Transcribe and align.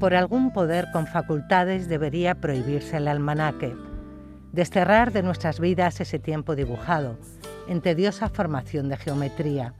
Por 0.00 0.14
algún 0.14 0.50
poder 0.50 0.86
con 0.92 1.06
facultades 1.06 1.86
debería 1.86 2.34
prohibirse 2.34 2.96
el 2.96 3.06
almanaque, 3.06 3.76
desterrar 4.50 5.12
de 5.12 5.22
nuestras 5.22 5.60
vidas 5.60 6.00
ese 6.00 6.18
tiempo 6.18 6.56
dibujado, 6.56 7.18
en 7.68 7.82
tediosa 7.82 8.30
formación 8.30 8.88
de 8.88 8.96
geometría. 8.96 9.74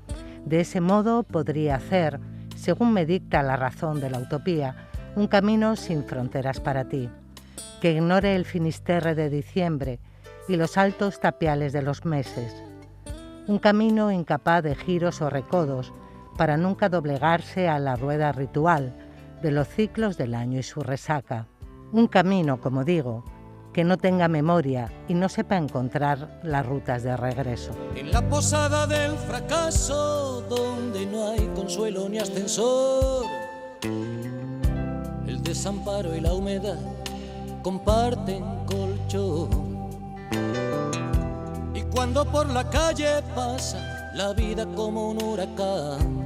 De 0.44 0.60
ese 0.60 0.82
modo 0.82 1.22
podría 1.22 1.76
hacer, 1.76 2.20
según 2.54 2.92
me 2.92 3.06
dicta 3.06 3.42
la 3.42 3.56
razón 3.56 3.98
de 4.02 4.10
la 4.10 4.18
utopía, 4.18 4.76
un 5.16 5.26
camino 5.26 5.74
sin 5.74 6.04
fronteras 6.04 6.60
para 6.60 6.84
ti, 6.84 7.08
que 7.80 7.92
ignore 7.92 8.36
el 8.36 8.44
finisterre 8.44 9.14
de 9.14 9.30
diciembre 9.30 10.00
y 10.48 10.56
los 10.56 10.76
altos 10.76 11.18
tapiales 11.18 11.72
de 11.72 11.80
los 11.80 12.04
meses, 12.04 12.62
un 13.46 13.58
camino 13.58 14.12
incapaz 14.12 14.62
de 14.62 14.74
giros 14.74 15.22
o 15.22 15.30
recodos 15.30 15.94
para 16.40 16.56
nunca 16.56 16.88
doblegarse 16.88 17.68
a 17.68 17.78
la 17.78 17.96
rueda 17.96 18.32
ritual, 18.32 18.96
de 19.42 19.50
los 19.50 19.68
ciclos 19.68 20.16
del 20.16 20.34
año 20.34 20.58
y 20.58 20.62
su 20.62 20.80
resaca. 20.80 21.48
Un 21.92 22.06
camino, 22.06 22.62
como 22.62 22.82
digo, 22.82 23.24
que 23.74 23.84
no 23.84 23.98
tenga 23.98 24.26
memoria 24.26 24.90
y 25.06 25.12
no 25.12 25.28
sepa 25.28 25.58
encontrar 25.58 26.40
las 26.42 26.64
rutas 26.64 27.02
de 27.02 27.14
regreso. 27.14 27.72
En 27.94 28.10
la 28.10 28.26
posada 28.26 28.86
del 28.86 29.18
fracaso, 29.18 30.40
donde 30.48 31.04
no 31.04 31.28
hay 31.28 31.46
consuelo 31.54 32.08
ni 32.08 32.16
ascensor, 32.16 33.26
el 33.82 35.42
desamparo 35.42 36.16
y 36.16 36.22
la 36.22 36.32
humedad 36.32 36.78
comparten 37.62 38.42
colchón. 38.64 39.90
Y 41.74 41.82
cuando 41.82 42.24
por 42.24 42.48
la 42.48 42.64
calle 42.70 43.22
pasa 43.34 44.10
la 44.14 44.32
vida 44.32 44.64
como 44.74 45.10
un 45.10 45.22
huracán, 45.22 46.19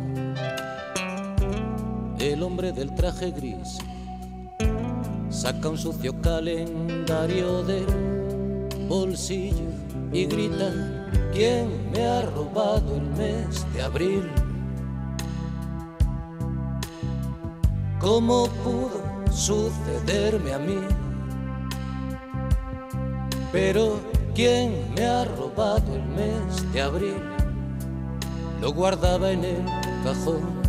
el 2.33 2.43
hombre 2.43 2.73
del 2.73 2.95
traje 2.95 3.31
gris 3.31 3.79
saca 5.29 5.69
un 5.69 5.77
sucio 5.77 6.19
calendario 6.23 7.63
del 7.65 7.87
bolsillo 8.89 9.69
y 10.13 10.25
grita, 10.27 10.73
¿quién 11.33 11.91
me 11.91 12.07
ha 12.07 12.23
robado 12.23 12.97
el 12.97 13.03
mes 13.11 13.67
de 13.75 13.83
abril? 13.83 14.31
¿Cómo 18.01 18.47
pudo 18.63 19.03
sucederme 19.31 20.53
a 20.55 20.59
mí? 20.59 20.79
Pero 23.53 24.01
¿quién 24.35 24.95
me 24.95 25.05
ha 25.05 25.25
robado 25.25 25.95
el 25.95 26.05
mes 26.05 26.73
de 26.73 26.81
abril? 26.81 27.23
Lo 28.61 28.73
guardaba 28.73 29.31
en 29.31 29.45
el 29.45 29.65
cajón 30.05 30.64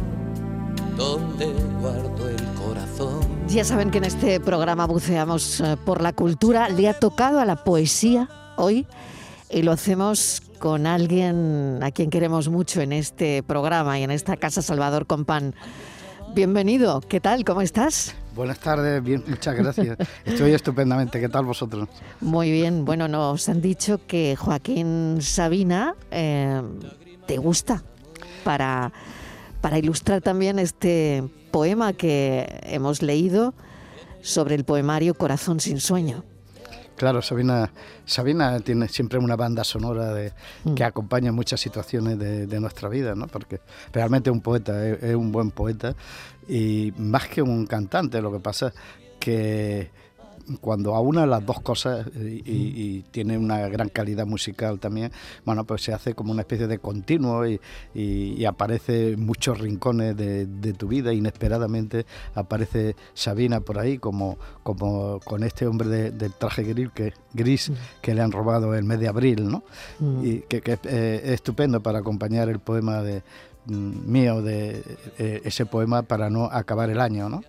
donde 0.96 1.54
guardo 1.80 2.30
el 2.30 2.44
corazón. 2.54 3.20
Ya 3.48 3.64
saben 3.64 3.92
que 3.92 4.00
en 4.00 4.06
este 4.06 4.40
programa 4.40 4.86
buceamos 4.86 5.60
eh, 5.62 5.78
por 5.86 6.02
la 6.02 6.14
cultura. 6.14 6.70
Le 6.70 6.88
ha 6.90 6.98
tocado 6.98 7.40
a 7.40 7.46
la 7.46 7.64
poesía 7.64 8.30
hoy 8.58 8.88
y 9.50 9.62
lo 9.62 9.72
hacemos 9.72 10.42
con 10.60 10.88
alguien 10.88 11.80
a 11.82 11.92
quien 11.92 12.10
queremos 12.10 12.50
mucho 12.50 12.82
en 12.82 12.94
este 12.94 13.44
programa 13.44 14.00
y 14.00 14.04
en 14.04 14.12
esta 14.12 14.38
casa 14.38 14.62
Salvador 14.62 15.06
Compán. 15.06 15.54
Bienvenido, 16.34 17.02
¿qué 17.02 17.20
tal? 17.22 17.46
¿Cómo 17.46 17.62
estás? 17.62 18.16
Buenas 18.36 18.60
tardes, 18.60 19.02
bien, 19.02 19.24
muchas 19.28 19.56
gracias. 19.56 19.98
Estoy 20.26 20.52
estupendamente, 20.52 21.22
¿qué 21.22 21.30
tal 21.30 21.46
vosotros? 21.46 21.88
Muy 22.20 22.52
bien, 22.52 22.84
bueno, 22.84 23.08
nos 23.08 23.48
han 23.48 23.62
dicho 23.62 24.02
que 24.06 24.36
Joaquín 24.36 25.20
Sabina 25.22 25.96
eh, 26.12 26.62
te 27.26 27.38
gusta 27.38 27.84
para 28.44 28.92
para 29.66 29.80
ilustrar 29.80 30.22
también 30.22 30.60
este 30.60 31.24
poema 31.50 31.92
que 31.94 32.62
hemos 32.66 33.02
leído 33.02 33.56
sobre 34.22 34.54
el 34.54 34.64
poemario 34.64 35.16
Corazón 35.16 35.60
sin 35.60 35.80
sueño. 35.80 36.24
Claro, 36.96 37.24
Sabina, 37.24 37.72
Sabina 38.06 38.60
tiene 38.60 38.88
siempre 38.90 39.18
una 39.18 39.36
banda 39.36 39.64
sonora 39.64 40.14
de, 40.14 40.34
que 40.76 40.84
mm. 40.84 40.88
acompaña 40.88 41.32
muchas 41.32 41.62
situaciones 41.62 42.20
de, 42.20 42.60
nuestra 42.60 42.90
vida, 42.90 43.16
¿no? 43.16 43.26
porque 43.26 43.60
realmente 43.92 44.30
es 44.30 44.36
un 44.36 44.42
poeta, 44.42 44.88
es, 44.88 45.16
un 45.16 45.32
buen 45.32 45.50
poeta 45.50 45.96
y 46.48 46.94
más 47.00 47.28
que 47.28 47.42
un 47.42 47.66
cantante, 47.66 48.22
lo 48.22 48.32
que 48.32 48.40
pasa 48.40 48.72
que 49.20 49.90
cuando 50.62 50.96
aúna 50.96 51.26
las 51.26 51.46
dos 51.46 51.60
cosas 51.62 52.08
y, 52.16 53.04
tiene 53.12 53.38
una 53.38 53.68
gran 53.70 53.90
calidad 53.90 54.26
musical 54.26 54.80
también, 54.80 55.12
bueno, 55.46 55.64
pues 55.64 55.84
se 55.84 55.94
hace 55.94 56.14
como 56.14 56.32
una 56.32 56.42
especie 56.42 56.68
de 56.68 56.80
continuo 56.80 57.46
y, 57.48 58.46
aparece 58.46 59.14
en 59.14 59.26
muchos 59.26 59.60
rincones 59.60 60.16
de, 60.16 60.74
tu 60.74 60.88
vida, 60.88 61.14
inesperadamente 61.14 62.06
aparece 62.34 62.96
Sabina 63.14 63.62
por 63.62 63.80
ahí, 63.80 63.98
como, 63.98 64.38
como 64.64 65.20
con 65.22 65.44
este 65.44 65.68
hombre 65.68 66.12
del 66.12 66.34
traje 66.34 66.64
gris 66.64 66.90
que, 66.94 67.14
gris 67.34 67.70
mm. 67.70 67.74
que 68.02 68.14
le 68.14 68.22
han 68.22 68.32
robado 68.32 68.76
el 68.76 68.84
mes 68.84 69.00
de 69.00 69.08
abril, 69.08 69.50
¿no? 69.50 69.64
Mm. 70.00 70.26
Y 70.26 70.40
que, 70.42 70.62
eh, 70.84 71.22
es 71.24 71.42
estupendo 71.46 71.82
para 71.82 72.00
acompañar 72.00 72.50
el 72.50 72.60
poema 72.60 73.02
de 73.02 73.24
mm, 73.68 74.12
mío 74.12 74.42
de 74.42 74.84
eh, 75.20 75.42
ese 75.44 75.66
poema 75.66 76.02
para 76.02 76.30
no 76.30 76.46
acabar 76.46 76.90
el 76.90 77.00
año, 77.00 77.30
¿no? 77.30 77.42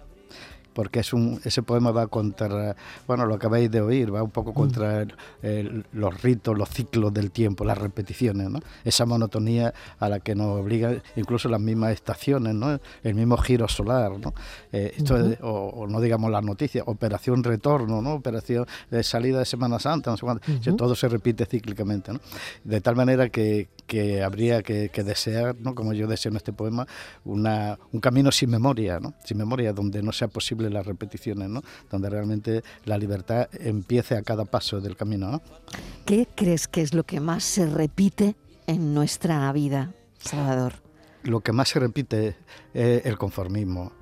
Porque 0.76 1.00
es 1.00 1.14
un, 1.14 1.41
ese 1.42 1.62
poema 1.62 1.91
va 1.91 2.06
contra, 2.06 2.76
bueno, 3.06 3.25
lo 3.25 3.37
acabáis 3.37 3.70
de 3.70 3.81
oír, 3.81 4.14
va 4.14 4.22
un 4.22 4.31
poco 4.31 4.50
mm. 4.50 4.54
contra 4.54 5.06
los 5.92 6.22
ritos, 6.22 6.56
los 6.56 6.69
ciclos 6.69 7.14
del 7.14 7.31
tiempo, 7.31 7.64
las 7.64 7.78
repeticiones, 7.78 8.50
¿no? 8.50 8.60
esa 8.84 9.06
monotonía 9.06 9.72
a 9.98 10.10
la 10.10 10.20
que 10.20 10.34
nos 10.34 10.60
obligan 10.60 11.03
incluso 11.16 11.48
las 11.48 11.62
mismas 11.62 11.92
estaciones, 11.92 12.54
¿no? 12.54 12.78
el 13.03 13.15
mismo 13.15 13.38
giro 13.38 13.66
solar, 13.69 14.19
¿no? 14.19 14.34
Eh, 14.70 14.92
esto 14.98 15.16
o, 15.41 15.86
no 15.86 15.98
digamos 15.98 16.31
las 16.31 16.44
noticias, 16.44 16.84
operación 16.86 17.42
retorno, 17.42 18.03
¿no? 18.03 18.12
operación 18.12 18.66
de 18.91 19.03
salida 19.03 19.38
de 19.38 19.47
Semana 19.47 19.78
Santa, 19.78 20.10
no 20.10 20.19
sé 20.19 20.26
cuánto, 20.26 20.76
todo 20.76 20.94
se 20.94 21.09
repite 21.09 21.47
cíclicamente, 21.47 22.12
¿no? 22.12 22.20
de 22.65 22.82
tal 22.82 22.97
manera 22.97 23.31
que, 23.31 23.70
que 23.86 24.22
habría 24.22 24.62
que, 24.62 24.91
desear, 24.91 25.56
¿no? 25.59 25.75
como 25.75 25.94
yo 25.94 26.06
deseo 26.06 26.32
en 26.32 26.36
este 26.36 26.53
poema, 26.53 26.86
una, 27.25 27.78
un 27.92 28.00
camino 28.00 28.31
sin 28.31 28.50
memoria, 28.50 29.00
¿no? 29.00 29.15
sin 29.25 29.38
memoria, 29.38 29.72
donde 29.72 30.03
no 30.03 30.12
sea 30.12 30.28
posible 30.28 30.66
las 30.71 30.87
repeticiones, 30.87 31.49
¿no? 31.49 31.62
donde 31.91 32.10
realmente 32.10 32.62
la 32.84 32.99
libertad 32.99 33.49
empiece 33.53 34.16
a 34.16 34.22
cada 34.22 34.44
paso 34.44 34.81
del 34.81 34.97
camino. 34.97 35.43
¿Qué 36.04 36.28
crees 36.34 36.69
que 36.69 36.82
es 36.82 36.94
lo 36.94 37.04
que 37.04 37.21
más 37.21 37.44
se 37.44 37.66
repite 37.66 38.37
en 38.66 38.94
nuestra 38.94 39.50
vida, 39.53 39.93
Salvador? 40.19 40.75
Lo 41.22 41.41
que 41.41 41.53
más 41.53 41.69
se 41.69 41.81
repite 41.81 42.37
es 42.72 43.04
el 43.04 43.19
conformismo 43.19 43.93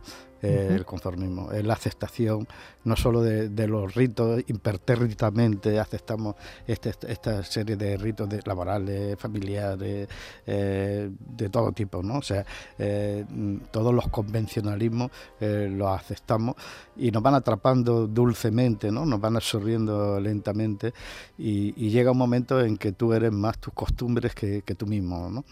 el 0.45 0.85
conformismo, 0.85 1.51
la 1.53 1.75
aceptación 1.75 2.47
no 2.85 2.97
solo 2.97 3.23
de, 3.23 3.69
los 3.69 3.95
ritos, 3.95 4.43
impertérritamente 4.47 5.79
aceptamos 5.81 6.37
este, 6.67 6.93
esta 7.09 7.43
serie 7.43 7.77
de 7.77 7.97
ritos 7.97 8.29
de, 8.29 8.41
laborales, 8.45 9.19
familiares, 9.19 10.09
eh, 10.47 11.11
de 11.19 11.49
todo 11.49 11.73
tipo, 11.73 12.03
¿no? 12.03 12.19
O 12.19 12.23
sea, 12.23 12.45
eh, 12.79 13.25
todos 13.71 13.95
los 13.95 14.09
convencionalismos 14.09 15.11
eh, 15.41 15.69
los 15.71 15.89
aceptamos 15.89 16.57
y 16.97 17.11
nos 17.11 17.23
van 17.23 17.35
atrapando 17.35 18.07
dulcemente, 18.07 18.93
¿no? 18.93 19.07
Nos 19.07 19.21
van 19.21 19.37
absorbiendo 19.37 20.21
lentamente 20.21 20.93
y, 21.39 21.73
llega 21.95 22.11
un 22.11 22.19
momento 22.19 22.61
en 22.61 22.77
que 22.77 22.91
tú 22.91 23.13
eres 23.13 23.31
más 23.31 23.57
tus 23.59 23.73
costumbres 23.73 24.35
que, 24.35 24.63
que 24.63 24.75
tú 24.75 24.85
mismo, 24.85 25.31
¿no? 25.31 25.45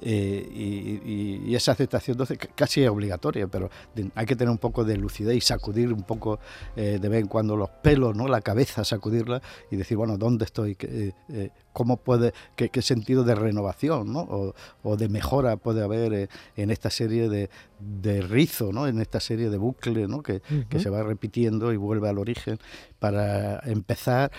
Eh, 0.00 1.42
y, 1.44 1.54
esa 1.54 1.72
aceptación 1.72 2.14
entonces 2.14 2.38
casi 2.54 2.82
es 2.82 2.88
obligatoria, 2.88 3.46
pero 3.46 3.70
hay 4.14 4.26
que 4.26 4.34
tener 4.34 4.50
un 4.50 4.58
poco 4.58 4.84
de 4.84 4.96
lucidez 4.96 5.36
y 5.36 5.40
sacudir 5.40 5.92
un 5.92 6.02
poco 6.02 6.40
eh, 6.76 6.98
de 7.00 7.08
vez 7.08 7.20
en 7.20 7.28
cuando 7.28 7.56
los 7.56 7.68
pelos, 7.68 8.16
¿no? 8.16 8.26
la 8.26 8.40
cabeza, 8.40 8.84
sacudirla 8.84 9.42
y 9.70 9.76
decir, 9.76 9.96
bueno, 9.96 10.16
¿dónde 10.16 10.46
estoy? 10.46 10.76
¿Qué, 10.76 11.14
eh, 11.28 11.50
¿Cómo 11.72 11.98
puede, 11.98 12.32
qué, 12.56 12.82
sentido 12.82 13.22
de 13.22 13.34
renovación 13.34 14.12
¿no? 14.12 14.54
o, 14.82 14.96
de 14.96 15.08
mejora 15.08 15.56
puede 15.56 15.82
haber 15.82 16.28
en 16.56 16.70
esta 16.70 16.90
serie 16.90 17.28
de, 17.28 17.50
de 17.78 18.22
rizo, 18.22 18.72
¿no? 18.72 18.86
en 18.88 19.00
esta 19.00 19.20
serie 19.20 19.50
de 19.50 19.58
bucle 19.58 20.08
¿no? 20.08 20.22
que, 20.22 20.42
que 20.68 20.80
se 20.80 20.90
va 20.90 21.02
repitiendo 21.02 21.72
y 21.72 21.76
vuelve 21.76 22.08
al 22.08 22.18
origen 22.18 22.58
para 22.98 23.60
empezar 23.60 24.32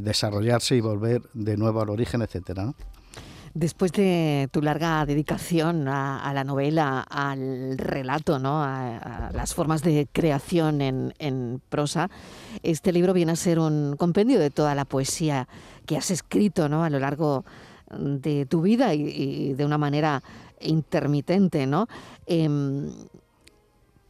desarrollarse 0.00 0.76
y 0.76 0.80
volver 0.80 1.22
de 1.34 1.58
nuevo 1.58 1.82
al 1.82 1.90
origen, 1.90 2.22
etcétera. 2.22 2.64
¿no? 2.64 2.74
Después 3.54 3.92
de 3.92 4.48
tu 4.52 4.62
larga 4.62 5.04
dedicación 5.06 5.88
a, 5.88 6.32
la 6.34 6.44
novela, 6.44 7.00
al 7.00 7.78
relato, 7.78 8.38
¿no? 8.38 8.62
a, 8.62 9.30
las 9.32 9.54
formas 9.54 9.82
de 9.82 10.08
creación 10.10 10.80
en, 10.80 11.62
prosa, 11.68 12.10
este 12.62 12.92
libro 12.92 13.12
viene 13.12 13.32
a 13.32 13.36
ser 13.36 13.58
un 13.58 13.96
compendio 13.96 14.38
de 14.38 14.50
toda 14.50 14.74
la 14.74 14.84
poesía 14.84 15.48
que 15.86 15.96
has 15.96 16.10
escrito 16.10 16.68
¿no? 16.68 16.84
a 16.84 16.90
lo 16.90 16.98
largo 16.98 17.44
de 17.90 18.46
tu 18.46 18.62
vida 18.62 18.94
y, 18.94 19.54
de 19.54 19.64
una 19.64 19.78
manera 19.78 20.22
intermitente. 20.60 21.66
¿no? 21.66 21.88
Em, 22.26 22.90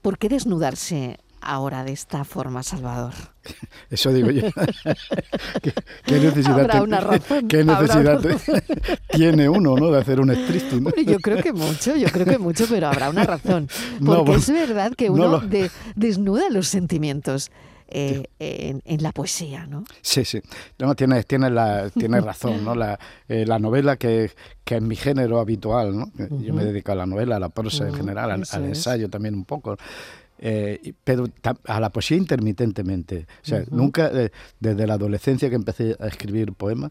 ¿Por 0.03 0.19
qué 0.19 0.29
desnudarse 0.29 1.19
ahora 1.41 1.85
de 1.85 1.93
esta 1.93 2.25
forma, 2.25 2.63
Salvador? 2.63 3.13
Eso 3.91 4.13
digo 4.13 4.31
yo. 4.31 4.43
¿Qué, 6.05 6.19
necesidad, 6.19 6.83
una 6.83 7.01
razón, 7.01 7.49
¿qué 7.49 7.65
necesidad 7.65 8.21
tiene 9.13 9.49
uno 9.49 9.77
¿no? 9.77 9.91
de 9.91 10.01
hacer 10.01 10.21
un 10.21 10.31
striptease? 10.31 10.81
¿no? 10.81 10.91
yo 10.95 11.19
creo 11.19 11.43
que 11.43 11.53
mucho, 11.53 11.97
yo 11.97 12.09
creo 12.09 12.27
que 12.27 12.39
mucho, 12.39 12.67
pero 12.69 12.89
habrá 12.89 13.11
una 13.11 13.25
razón. 13.25 13.69
Porque 14.05 14.35
es 14.35 14.51
verdad 14.51 14.93
que 14.95 15.11
uno 15.11 15.43
desnuda 15.95 16.51
los 16.51 16.69
sentimientos. 16.69 17.51
Eh, 17.91 18.29
en, 18.39 19.03
la 19.03 19.13
poesía, 19.13 19.67
¿no? 19.67 19.83
Sí, 20.03 20.23
sí. 20.23 20.43
No, 20.79 20.95
tienes, 20.95 21.27
tienes, 21.27 21.51
la, 21.51 21.89
tienes 21.89 22.23
razón, 22.23 22.63
¿no? 22.63 22.75
La, 22.75 22.99
eh, 23.29 23.47
la 23.47 23.59
novela 23.59 23.97
que, 23.97 24.31
que, 24.63 24.77
es 24.77 24.83
mi 24.83 24.95
género 24.95 25.41
habitual, 25.41 25.97
¿no? 25.97 26.13
Yo 26.39 26.53
me 26.53 26.67
dedico 26.67 26.93
a 26.93 26.97
la 26.97 27.07
novela, 27.07 27.37
a 27.37 27.41
la 27.41 27.49
prosa 27.49 27.89
en 27.89 27.95
general, 27.95 28.31
al, 28.31 28.65
ensayo 28.65 29.09
también 29.09 29.35
un 29.35 29.47
poco. 29.47 29.79
Eh, 30.39 30.95
pero 31.05 31.27
a 31.67 31.81
la 31.81 31.91
poesía 31.91 32.17
intermitentemente. 32.17 33.27
O 33.43 33.47
sea, 33.47 33.65
nunca, 33.71 34.11
desde 34.61 34.87
la 34.87 34.95
adolescencia 34.95 35.49
que 35.49 35.57
empecé 35.57 35.97
a 35.99 36.07
escribir 36.07 36.53
poemas, 36.53 36.91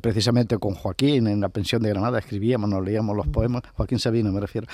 precisamente 0.00 0.58
con 0.58 0.74
Joaquín 0.74 1.26
en 1.26 1.40
la 1.40 1.48
pensión 1.48 1.82
de 1.82 1.90
Granada, 1.90 2.18
escribíamos, 2.18 2.68
nos 2.68 2.84
leíamos 2.84 3.16
los 3.16 3.26
poemas, 3.28 3.62
Joaquín 3.74 3.98
Sabino 3.98 4.32
me 4.32 4.40
refiero, 4.40 4.66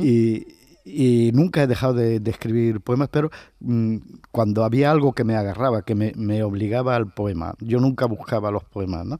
y, 0.00 0.46
y 0.88 1.30
nunca 1.34 1.62
he 1.62 1.66
dejado 1.66 1.94
de, 1.94 2.22
escribir 2.24 2.80
poemas, 2.80 3.08
pero 3.10 3.30
mm, 3.60 3.96
cuando 4.30 4.64
había 4.64 4.90
algo 4.90 5.12
que 5.12 5.24
me 5.24 5.36
agarraba, 5.36 5.82
que 5.82 5.94
me, 5.94 6.12
me, 6.16 6.42
obligaba 6.42 6.96
al 6.96 7.12
poema, 7.12 7.54
yo 7.60 7.78
nunca 7.78 8.06
buscaba 8.06 8.50
los 8.50 8.64
poemas, 8.64 9.04
¿no? 9.04 9.18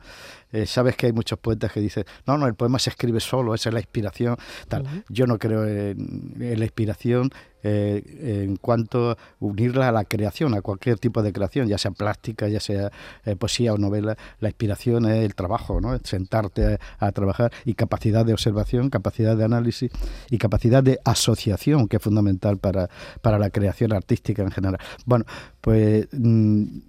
Eh, 0.53 0.67
sabes 0.67 0.97
que 0.97 1.06
hay 1.06 1.12
muchos 1.12 1.39
poetas 1.39 1.73
que 1.73 1.81
dicen, 1.81 2.05
no, 2.27 2.39
no, 2.39 2.47
el 2.47 2.55
poema 2.55 2.79
se 2.79 2.91
escribe 2.91 3.21
solo, 3.21 3.55
esa 3.55 3.69
es 3.69 3.75
la 3.75 3.81
inspiración, 3.81 4.37
tal. 4.69 5.05
Yo 5.09 5.27
no 5.27 5.39
creo 5.39 5.67
en, 5.67 6.35
la 6.39 6.65
inspiración 6.65 7.31
eh, 7.62 8.45
en 8.45 8.56
cuanto 8.56 9.11
a 9.11 9.17
unirla 9.41 9.89
a 9.89 9.93
la 9.93 10.05
creación, 10.05 10.55
a 10.55 10.62
cualquier 10.62 10.99
tipo 10.99 11.23
de 11.23 11.33
creación, 11.33 11.69
ya 11.69 11.77
sea 11.77 11.91
plástica, 11.91 12.49
ya 12.49 12.61
sea 12.61 12.91
eh, 13.25 13.37
poesía 13.37 13.75
o 13.75 13.79
novela, 13.79 14.17
la 14.41 14.49
inspiración 14.49 15.06
es 15.06 15.25
el 15.25 15.35
trabajo, 15.35 15.81
¿no? 15.81 15.99
sentarte 16.05 16.79
a, 16.99 17.12
trabajar 17.12 17.53
y 17.65 17.75
capacidad 17.75 18.25
de 18.25 18.33
observación, 18.33 18.91
capacidad 18.91 19.37
de 19.37 19.45
análisis 19.45 19.91
y 20.31 20.39
capacidad 20.39 20.83
de 20.83 20.99
asociación, 21.05 21.89
que 21.89 21.97
es 21.97 22.03
fundamental 22.03 22.59
para, 22.59 22.89
para 23.21 23.39
la 23.39 23.50
creación 23.50 23.93
artística 23.93 24.43
en 24.43 24.50
general. 24.50 24.81
Bueno, 25.05 25.25
pues... 25.61 26.09
Mm, 26.12 26.81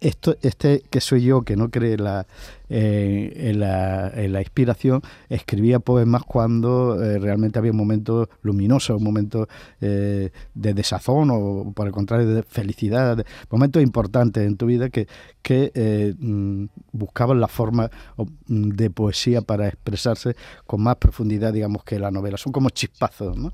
esto, 0.00 0.36
este 0.42 0.82
que 0.90 1.00
soy 1.00 1.24
yo, 1.24 1.42
que 1.42 1.56
no 1.56 1.70
cree 1.70 1.96
la, 1.96 2.26
eh, 2.68 3.32
en, 3.34 3.60
la, 3.60 4.08
en, 4.08 4.32
la, 4.32 4.40
inspiración, 4.40 5.00
escribía 5.28 5.78
poemas 5.78 6.22
cuando 6.24 7.02
eh, 7.02 7.18
realmente 7.18 7.58
había 7.58 7.70
un 7.70 7.78
momento 7.78 8.28
luminoso, 8.42 8.96
un 8.96 9.04
momento 9.04 9.48
eh, 9.80 10.30
de 10.54 10.74
desazón 10.74 11.30
o, 11.32 11.72
por 11.74 11.86
el 11.86 11.92
contrario, 11.92 12.28
de 12.28 12.42
felicidad, 12.42 13.24
momentos 13.50 13.82
importantes 13.82 14.46
en 14.46 14.56
tu 14.56 14.66
vida 14.66 14.90
que, 14.90 15.06
que 15.42 16.14
mm, 16.18 16.66
buscaban 16.92 17.40
la 17.40 17.48
forma 17.48 17.90
mm, 18.16 18.70
de 18.70 18.90
poesía 18.90 19.40
para 19.40 19.68
expresarse 19.68 20.36
con 20.66 20.82
más 20.82 20.96
profundidad, 20.96 21.52
digamos, 21.52 21.84
que 21.84 21.98
la 21.98 22.10
novela. 22.10 22.36
Son 22.36 22.52
como 22.52 22.70
chispazos, 22.70 23.36
¿no? 23.36 23.52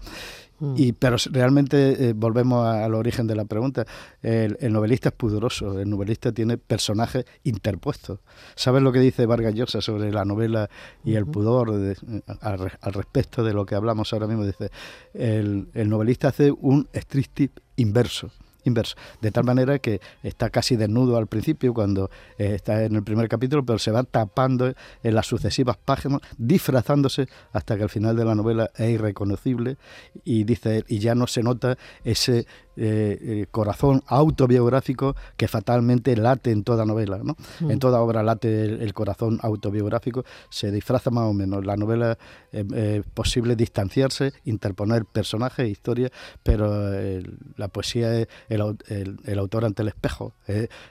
Mm. 0.62 0.74
Y, 0.76 0.92
pero 0.92 1.16
realmente 1.32 2.10
eh, 2.10 2.12
volvemos 2.12 2.64
al 2.64 2.94
origen 2.94 3.26
de 3.26 3.34
la 3.34 3.44
pregunta. 3.44 3.84
El, 4.22 4.56
novelista 4.72 5.08
es 5.08 5.14
pudoroso, 5.16 5.80
el 5.80 5.90
novelista 5.90 6.30
tiene 6.30 6.56
personajes 6.56 7.24
interpuestos. 7.42 8.20
¿Sabes 8.54 8.80
lo 8.80 8.92
que 8.92 9.00
dice 9.00 9.26
Vargas 9.26 9.54
Llosa 9.54 9.80
sobre 9.80 10.12
la 10.12 10.24
novela 10.24 10.70
y 11.04 11.16
el 11.16 11.26
pudor 11.26 11.96
al, 12.42 12.94
respecto 12.94 13.42
de 13.42 13.54
lo 13.54 13.66
que 13.66 13.74
hablamos 13.74 14.12
ahora 14.12 14.28
mismo? 14.28 14.46
Dice, 14.46 14.70
el, 15.14 15.66
el 15.74 15.88
novelista 15.88 16.28
hace 16.28 16.52
un 16.52 16.88
striptease 16.94 17.54
inverso 17.74 18.30
inverso. 18.64 18.96
De 19.20 19.30
tal 19.30 19.44
manera 19.44 19.78
que 19.78 20.00
está 20.22 20.50
casi 20.50 20.76
desnudo 20.76 21.16
al 21.16 21.26
principio 21.26 21.74
cuando 21.74 22.10
eh, 22.38 22.54
está 22.54 22.84
en 22.84 22.94
el 22.96 23.02
primer 23.02 23.28
capítulo, 23.28 23.64
pero 23.64 23.78
se 23.78 23.90
va 23.90 24.02
tapando 24.04 24.72
en 25.02 25.14
las 25.14 25.26
sucesivas 25.26 25.76
páginas, 25.76 26.20
disfrazándose 26.38 27.28
hasta 27.52 27.76
que 27.76 27.82
al 27.84 27.90
final 27.90 28.16
de 28.16 28.24
la 28.24 28.34
novela 28.34 28.70
es 28.76 28.90
irreconocible 28.90 29.76
y 30.24 30.44
dice 30.44 30.84
y 30.88 30.98
ya 30.98 31.14
no 31.14 31.26
se 31.26 31.42
nota 31.42 31.76
ese 32.04 32.46
eh, 32.76 33.18
eh, 33.20 33.46
corazón 33.50 34.02
autobiográfico 34.06 35.14
que 35.36 35.46
fatalmente 35.46 36.16
late 36.16 36.50
en 36.50 36.64
toda 36.64 36.86
novela, 36.86 37.20
¿no? 37.22 37.36
Mm. 37.60 37.70
En 37.70 37.78
toda 37.78 38.00
obra 38.00 38.22
late 38.22 38.64
el, 38.64 38.94
corazón 38.94 39.38
autobiográfico, 39.42 40.24
se 40.48 40.70
disfraza 40.70 41.10
más 41.10 41.24
o 41.24 41.34
menos. 41.34 41.66
La 41.66 41.76
novela 41.76 42.16
es 42.50 42.64
eh, 42.74 43.02
posible 43.12 43.56
distanciarse, 43.56 44.32
interponer 44.44 45.04
personajes, 45.04 45.68
historias, 45.68 46.10
pero 46.42 46.90
la 47.56 47.68
poesía 47.68 48.20
es 48.20 48.28
el, 48.48 49.38
autor 49.38 49.64
ante 49.66 49.82
el 49.82 49.88
espejo, 49.88 50.34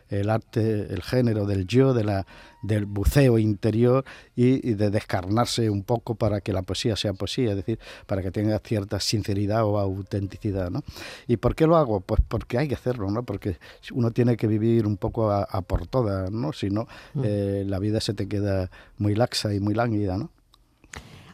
el 0.09 0.29
arte, 0.29 0.93
el 0.93 1.01
género 1.01 1.45
del 1.45 1.65
yo, 1.65 1.93
de 1.93 2.03
la 2.03 2.25
del 2.61 2.85
buceo 2.85 3.37
interior 3.37 4.05
y, 4.35 4.73
de 4.73 4.89
descarnarse 4.89 5.69
un 5.69 5.83
poco 5.83 6.15
para 6.15 6.41
que 6.41 6.53
la 6.53 6.61
poesía 6.61 6.95
sea 6.95 7.13
poesía, 7.13 7.51
es 7.51 7.55
decir, 7.57 7.79
para 8.05 8.21
que 8.21 8.31
tenga 8.31 8.59
cierta 8.59 8.99
sinceridad 8.99 9.65
o 9.65 9.79
autenticidad. 9.79 10.69
¿no? 10.69 10.83
¿Y 11.27 11.37
por 11.37 11.55
qué 11.55 11.67
lo 11.67 11.77
hago? 11.77 12.01
Pues 12.01 12.21
porque 12.27 12.57
hay 12.57 12.67
que 12.67 12.75
hacerlo, 12.75 13.09
¿no? 13.11 13.23
porque 13.23 13.57
uno 13.91 14.11
tiene 14.11 14.37
que 14.37 14.47
vivir 14.47 14.85
un 14.85 14.97
poco 14.97 15.31
a, 15.31 15.45
por 15.61 15.87
todas, 15.87 16.31
¿no? 16.31 16.53
si 16.53 16.69
no, 16.69 16.87
mm. 17.13 17.21
eh, 17.23 17.63
la 17.67 17.79
vida 17.79 18.01
se 18.01 18.13
te 18.13 18.27
queda 18.27 18.69
muy 18.97 19.15
laxa 19.15 19.53
y 19.53 19.59
muy 19.59 19.73
lánguida. 19.73 20.17
¿no? 20.17 20.29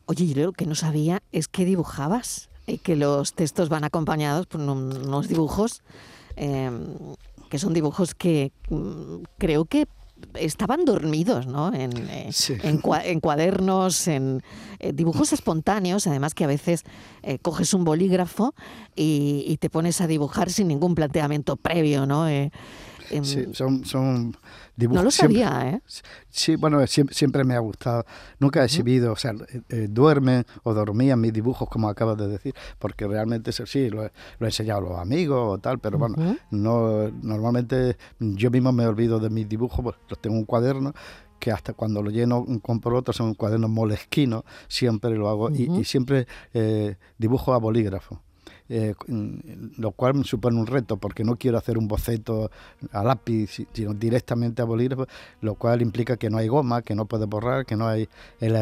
Oye, 0.05 0.25
yo 0.27 0.45
lo 0.45 0.51
que 0.53 0.65
no 0.65 0.75
sabía 0.75 1.21
es 1.31 1.47
que 1.47 1.65
dibujabas 1.65 2.49
y 2.65 2.79
que 2.79 2.95
los 2.95 3.33
textos 3.33 3.69
van 3.69 3.83
acompañados 3.83 4.45
por 4.45 4.61
unos 4.61 5.27
dibujos. 5.27 5.81
Em, 6.35 7.15
que 7.49 7.59
son 7.59 7.73
dibujos 7.73 8.13
que 8.13 8.51
mm, 8.69 9.23
creo 9.37 9.65
que 9.65 9.87
estaban 10.39 10.85
dormidos, 10.85 11.47
¿no? 11.47 11.73
En, 11.73 11.91
eh, 12.09 12.29
en, 12.63 13.19
cuadernos, 13.19 14.07
en 14.07 14.43
eh, 14.79 14.93
dibujos 14.93 15.33
espontáneos, 15.33 16.07
además 16.07 16.33
que 16.33 16.43
a 16.43 16.47
veces 16.47 16.83
eh, 17.23 17.39
coges 17.39 17.73
un 17.73 17.83
bolígrafo 17.83 18.53
y, 18.95 19.57
te 19.59 19.69
pones 19.69 20.01
a 20.01 20.07
dibujar 20.07 20.51
sin 20.51 20.67
ningún 20.67 20.93
planteamiento 20.93 21.55
previo, 21.55 22.05
¿no? 22.05 22.27
Em, 23.09 23.23
sí, 23.23 23.45
son, 23.53 23.85
son 23.85 24.35
no 24.77 25.03
lo 25.03 25.09
sabía, 25.09 25.69
¿eh? 25.69 25.81
Sí, 26.29 26.55
bueno, 26.55 26.85
siempre, 26.85 27.43
me 27.43 27.55
ha 27.55 27.59
gustado. 27.59 28.05
Nunca 28.39 28.61
he 28.61 28.65
exhibido, 28.65 29.13
o 29.13 29.15
sea, 29.15 29.33
eh, 29.69 29.87
duermen 29.89 30.45
o 30.63 30.73
dormían 30.73 31.19
mis 31.19 31.33
dibujos, 31.33 31.67
como 31.67 31.89
acabas 31.89 32.17
de 32.17 32.27
decir, 32.27 32.53
porque 32.77 33.07
realmente 33.07 33.51
sí, 33.51 33.89
lo, 33.89 34.05
he 34.05 34.11
enseñado 34.39 34.79
a 34.79 34.89
los 34.89 34.99
amigos 34.99 35.39
o 35.41 35.57
tal, 35.57 35.79
pero 35.79 35.97
bueno, 35.97 36.37
no 36.51 37.09
normalmente 37.23 37.97
yo 38.19 38.51
mismo 38.51 38.71
me 38.71 38.85
olvido 38.85 39.19
de 39.19 39.31
mis 39.31 39.49
dibujos, 39.49 39.81
pues 39.81 39.95
los 40.09 40.19
tengo 40.19 40.35
en 40.35 40.41
un 40.41 40.45
cuaderno 40.45 40.93
que 41.39 41.51
hasta 41.51 41.73
cuando 41.73 42.01
lo 42.01 42.09
lleno 42.09 42.45
compro 42.61 42.97
otros 42.97 43.15
son 43.15 43.33
cuadernos 43.33 43.69
molesquinos, 43.69 44.43
siempre 44.67 45.15
lo 45.15 45.29
hago 45.29 45.49
y, 45.49 45.83
siempre 45.85 46.27
eh, 46.53 46.97
dibujo 47.17 47.53
a 47.53 47.57
bolígrafo. 47.57 48.21
Eh, 48.69 48.93
lo 49.77 49.91
cual 49.91 50.25
supone 50.25 50.59
un 50.59 50.67
reto 50.67 50.97
porque 50.97 51.23
no 51.23 51.37
quiero 51.37 51.57
hacer 51.57 51.77
un 51.77 51.87
boceto 51.87 52.51
a 52.91 53.01
lápiz, 53.01 53.65
sino 53.71 53.93
directamente 53.93 54.61
a 54.61 54.65
bolígrafo, 54.65 55.07
lo 55.39 55.55
cual 55.55 55.81
implica 55.81 56.17
que 56.17 56.29
no 56.29 56.37
hay 56.37 56.49
goma, 56.49 56.81
que 56.81 56.93
no 56.93 57.05
puede 57.05 57.25
borrar, 57.25 57.65
que 57.65 57.77
no 57.77 57.87
hay 57.87 58.09
el 58.41 58.55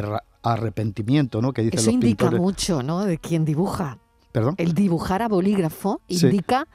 arrepentimiento, 0.43 1.41
¿no? 1.41 1.53
Que 1.53 1.63
dicen 1.63 1.79
Eso 1.79 1.89
indica 1.89 2.29
mucho, 2.29 2.83
¿no? 2.83 3.03
De 3.05 3.17
quien 3.17 3.45
dibuja. 3.45 3.97
¿Perdón? 4.31 4.55
El 4.57 4.73
dibujar 4.73 5.21
a 5.21 5.27
bolígrafo 5.27 6.01
indica, 6.07 6.67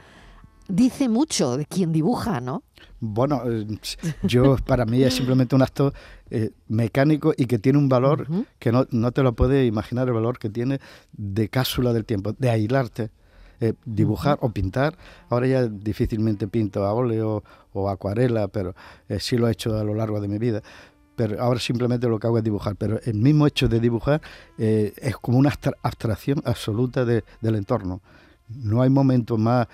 dice 0.67 1.09
mucho 1.09 1.57
de 1.57 1.67
quien 1.67 1.93
dibuja, 1.93 2.41
¿no? 2.41 2.65
Bueno, 2.99 3.43
eh, 3.47 3.67
yo 4.25 4.57
para 4.67 4.87
mí 4.87 5.03
es 5.03 5.15
simplemente 5.15 5.55
un 5.55 5.63
acto 5.63 5.93
eh, 6.31 6.51
mecánico 6.69 7.33
y 7.37 7.47
que 7.47 7.59
tiene 7.59 7.79
un 7.79 7.89
valor 7.89 8.27
que 8.59 8.73
no, 8.73 8.87
no, 8.91 9.13
te 9.13 9.23
lo 9.23 9.35
puedes 9.35 9.69
imaginar 9.69 10.09
el 10.09 10.15
valor 10.15 10.39
que 10.39 10.51
tiene 10.51 10.81
de 11.13 11.49
cápsula 11.49 11.93
del 11.93 12.05
tiempo, 12.05 12.33
de 12.33 12.51
aislarte 12.51 13.11
eh, 13.61 13.75
dibujar 13.85 14.39
o 14.41 14.51
pintar. 14.51 14.97
Ahora 15.29 15.47
ya 15.47 15.67
difícilmente 15.67 16.49
pinto 16.49 16.85
a 16.85 16.95
óleo 16.95 17.45
o 17.73 17.89
acuarela, 17.89 18.49
pero 18.49 18.75
eh, 19.09 19.21
sí 19.21 19.37
lo 19.37 19.49
he 19.49 19.53
hecho 19.53 19.77
a 19.77 19.85
lo 19.85 19.95
largo 19.95 20.21
de 20.21 20.29
mi 20.29 20.39
vida. 20.39 20.63
Pero 21.17 21.41
ahora 21.43 21.61
simplemente 21.61 22.09
lo 22.09 22.19
que 22.19 22.27
hago 22.27 22.39
es 22.39 22.45
dibujar. 22.45 22.77
Pero 22.77 22.99
el 23.05 23.15
mismo 23.15 23.47
hecho 23.47 23.69
de 23.69 23.81
dibujar 23.81 24.23
eh, 24.57 24.95
es 24.97 25.17
como 25.17 25.39
una 25.39 25.53
abstracción 25.83 26.43
absoluta 26.45 27.05
del 27.05 27.23
entorno. 27.43 28.01
No 28.49 28.83
hay 28.83 28.91
momento 28.91 29.37
más, 29.37 29.69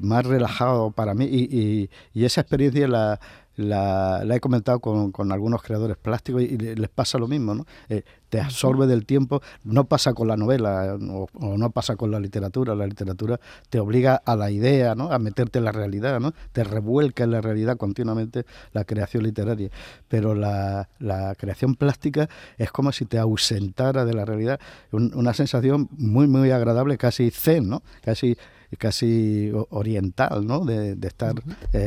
más 0.00 0.26
relajado 0.26 0.90
para 0.90 1.14
mí 1.14 1.24
y, 1.24 1.90
y 2.12 2.24
esa 2.24 2.42
experiencia 2.42 2.86
la, 2.88 3.18
la, 3.56 4.24
he 4.34 4.40
comentado 4.40 4.80
con, 4.80 5.12
con, 5.12 5.30
algunos 5.32 5.62
creadores 5.62 5.96
plásticos 5.96 6.42
y, 6.42 6.56
les 6.56 6.88
pasa 6.88 7.18
lo 7.18 7.28
mismo, 7.28 7.54
¿no? 7.54 7.66
Eh, 7.88 8.02
te 8.28 8.40
absorbe 8.40 8.86
del 8.86 9.04
tiempo, 9.04 9.42
no 9.62 9.84
pasa 9.84 10.14
con 10.14 10.26
la 10.26 10.38
novela 10.38 10.96
o, 10.98 11.28
no 11.58 11.70
pasa 11.70 11.96
con 11.96 12.10
la 12.10 12.18
literatura, 12.18 12.74
la 12.74 12.86
literatura 12.86 13.38
te 13.68 13.78
obliga 13.78 14.22
a 14.24 14.36
la 14.36 14.50
idea, 14.50 14.94
¿no? 14.94 15.12
A 15.12 15.18
meterte 15.18 15.58
en 15.58 15.66
la 15.66 15.72
realidad, 15.72 16.18
¿no? 16.18 16.32
Te 16.52 16.64
revuelca 16.64 17.24
en 17.24 17.32
la 17.32 17.42
realidad 17.42 17.76
continuamente 17.76 18.46
la 18.72 18.84
creación 18.84 19.24
literaria, 19.24 19.70
pero 20.08 20.34
la, 20.34 20.88
la 20.98 21.34
creación 21.34 21.74
plástica 21.74 22.28
es 22.56 22.72
como 22.72 22.90
si 22.92 23.04
te 23.04 23.18
ausentara 23.18 24.06
de 24.06 24.14
la 24.14 24.24
realidad, 24.24 24.60
una 24.92 25.34
sensación 25.34 25.88
muy, 25.92 26.26
muy 26.26 26.50
agradable, 26.50 26.96
casi 26.96 27.30
zen, 27.30 27.68
¿no? 27.68 27.82
Casi 28.02 28.38
casi 28.78 29.52
oriental, 29.70 30.46
¿no? 30.46 30.64
De, 30.64 30.96
estar 31.06 31.34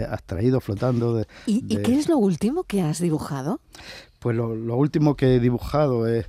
abstraído, 0.09 0.59
flotando. 0.61 1.25
¿Y, 1.45 1.65
¿Y 1.67 1.77
qué 1.77 1.95
es 1.95 2.09
lo 2.09 2.17
último 2.17 2.63
que 2.63 2.81
has 2.81 2.99
dibujado? 2.99 3.59
Pues 4.25 4.35
lo, 4.35 4.75
último 4.75 5.15
que 5.15 5.35
he 5.35 5.39
dibujado 5.39 6.07
es, 6.07 6.25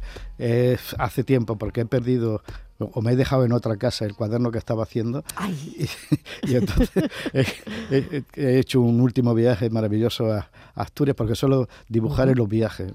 hace 0.98 1.24
tiempo, 1.24 1.56
porque 1.56 1.80
he 1.80 1.86
perdido 1.86 2.42
o 2.78 3.00
me 3.00 3.12
he 3.12 3.16
dejado 3.16 3.46
en 3.46 3.52
otra 3.52 3.78
casa 3.78 4.04
el 4.04 4.14
cuaderno 4.14 4.50
que 4.50 4.58
estaba 4.58 4.82
haciendo 4.82 5.24
y, 6.46 6.54
entonces 6.54 7.10
he, 7.32 8.58
hecho 8.58 8.82
un 8.82 9.00
último 9.00 9.32
viaje 9.32 9.70
maravilloso 9.70 10.30
a, 10.30 10.50
Asturias 10.74 11.16
porque 11.16 11.34
solo 11.34 11.70
dibujar 11.88 12.28
en 12.28 12.36
los 12.36 12.50
viajes. 12.50 12.92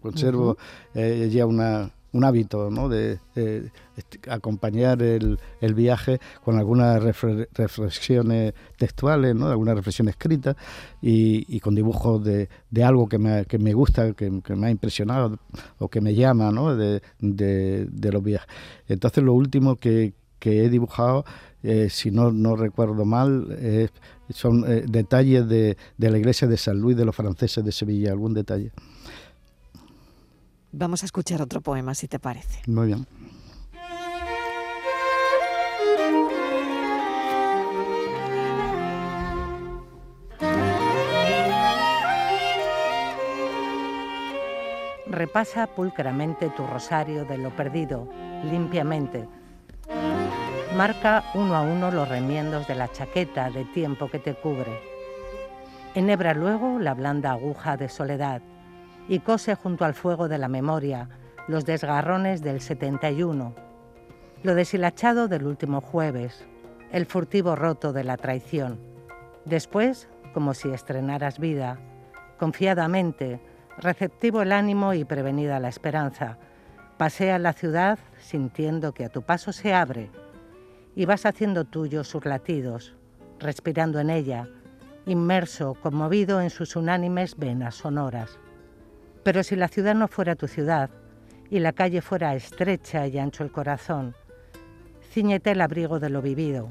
Conservo 0.00 0.56
ya 0.92 1.46
una, 1.46 1.92
un 2.12 2.24
hábito 2.24 2.70
¿no? 2.70 2.88
de, 2.88 3.18
este, 3.34 4.30
acompañar 4.30 5.02
el, 5.02 5.38
el, 5.60 5.74
viaje 5.74 6.20
con 6.44 6.58
algunas 6.58 7.02
reflexiones 7.02 8.54
textuales, 8.76 9.34
¿no? 9.34 9.48
alguna 9.48 9.74
reflexión 9.74 10.08
escrita 10.08 10.56
y, 11.00 11.44
y 11.54 11.60
con 11.60 11.74
dibujos 11.74 12.22
de, 12.22 12.48
de 12.70 12.84
algo 12.84 13.08
que 13.08 13.18
me, 13.18 13.46
que 13.46 13.58
me 13.58 13.72
gusta, 13.72 14.12
que, 14.12 14.30
me 14.30 14.66
ha 14.66 14.70
impresionado 14.70 15.38
o 15.78 15.88
que 15.88 16.00
me 16.00 16.14
llama 16.14 16.50
¿no? 16.50 16.76
de, 16.76 17.02
de, 17.18 18.12
los 18.12 18.22
viajes. 18.22 18.48
Entonces 18.88 19.24
lo 19.24 19.32
último 19.32 19.76
que, 19.76 20.12
que 20.38 20.64
he 20.64 20.68
dibujado, 20.68 21.24
eh, 21.62 21.88
si 21.90 22.10
no, 22.10 22.30
no 22.30 22.56
recuerdo 22.56 23.04
mal, 23.04 23.88
son 24.30 24.64
eh, 24.66 24.84
detalles 24.86 25.48
de, 25.48 25.76
de 25.96 26.10
la 26.10 26.18
iglesia 26.18 26.48
de 26.48 26.56
San 26.56 26.80
Luis 26.80 26.96
de 26.96 27.04
los 27.04 27.14
franceses 27.14 27.64
de 27.64 27.72
Sevilla, 27.72 28.12
algún 28.12 28.34
detalle. 28.34 28.72
Vamos 30.72 31.02
a 31.02 31.06
escuchar 31.06 31.42
otro 31.42 31.60
poema, 31.60 31.94
si 31.94 32.08
te 32.08 32.18
parece. 32.18 32.62
Muy 32.66 32.86
bien. 32.86 33.06
Repasa 45.06 45.66
pulcramente 45.66 46.48
tu 46.56 46.66
rosario 46.66 47.26
de 47.26 47.36
lo 47.36 47.54
perdido, 47.54 48.08
limpiamente. 48.50 49.28
Marca 50.74 51.22
uno 51.34 51.54
a 51.54 51.60
uno 51.60 51.90
los 51.90 52.08
remiendos 52.08 52.66
de 52.66 52.74
la 52.76 52.90
chaqueta 52.90 53.50
de 53.50 53.66
tiempo 53.66 54.08
que 54.08 54.18
te 54.18 54.34
cubre. 54.34 54.80
Enhebra 55.94 56.32
luego 56.32 56.78
la 56.78 56.94
blanda 56.94 57.32
aguja 57.32 57.76
de 57.76 57.90
soledad 57.90 58.40
y 59.08 59.20
cose 59.20 59.54
junto 59.54 59.84
al 59.84 59.94
fuego 59.94 60.28
de 60.28 60.38
la 60.38 60.48
memoria 60.48 61.08
los 61.48 61.64
desgarrones 61.64 62.42
del 62.42 62.60
71, 62.60 63.54
lo 64.42 64.54
deshilachado 64.54 65.28
del 65.28 65.44
último 65.44 65.80
jueves, 65.80 66.46
el 66.92 67.06
furtivo 67.06 67.56
roto 67.56 67.92
de 67.92 68.04
la 68.04 68.16
traición. 68.16 68.78
Después, 69.44 70.08
como 70.34 70.54
si 70.54 70.70
estrenaras 70.70 71.38
vida, 71.38 71.78
confiadamente, 72.38 73.40
receptivo 73.78 74.42
el 74.42 74.52
ánimo 74.52 74.94
y 74.94 75.04
prevenida 75.04 75.60
la 75.60 75.68
esperanza, 75.68 76.38
pasea 76.96 77.38
la 77.38 77.52
ciudad 77.52 77.98
sintiendo 78.18 78.92
que 78.92 79.04
a 79.04 79.08
tu 79.08 79.22
paso 79.22 79.52
se 79.52 79.74
abre 79.74 80.10
y 80.94 81.06
vas 81.06 81.26
haciendo 81.26 81.64
tuyo 81.64 82.04
sus 82.04 82.24
latidos, 82.24 82.94
respirando 83.38 83.98
en 83.98 84.10
ella, 84.10 84.46
inmerso, 85.06 85.74
conmovido 85.74 86.40
en 86.40 86.50
sus 86.50 86.76
unánimes 86.76 87.36
venas 87.36 87.74
sonoras. 87.74 88.38
Pero 89.22 89.42
si 89.42 89.56
la 89.56 89.68
ciudad 89.68 89.94
no 89.94 90.08
fuera 90.08 90.34
tu 90.34 90.48
ciudad 90.48 90.90
y 91.50 91.60
la 91.60 91.72
calle 91.72 92.02
fuera 92.02 92.34
estrecha 92.34 93.06
y 93.06 93.18
ancho 93.18 93.44
el 93.44 93.52
corazón, 93.52 94.14
ciñete 95.12 95.52
el 95.52 95.60
abrigo 95.60 96.00
de 96.00 96.10
lo 96.10 96.22
vivido, 96.22 96.68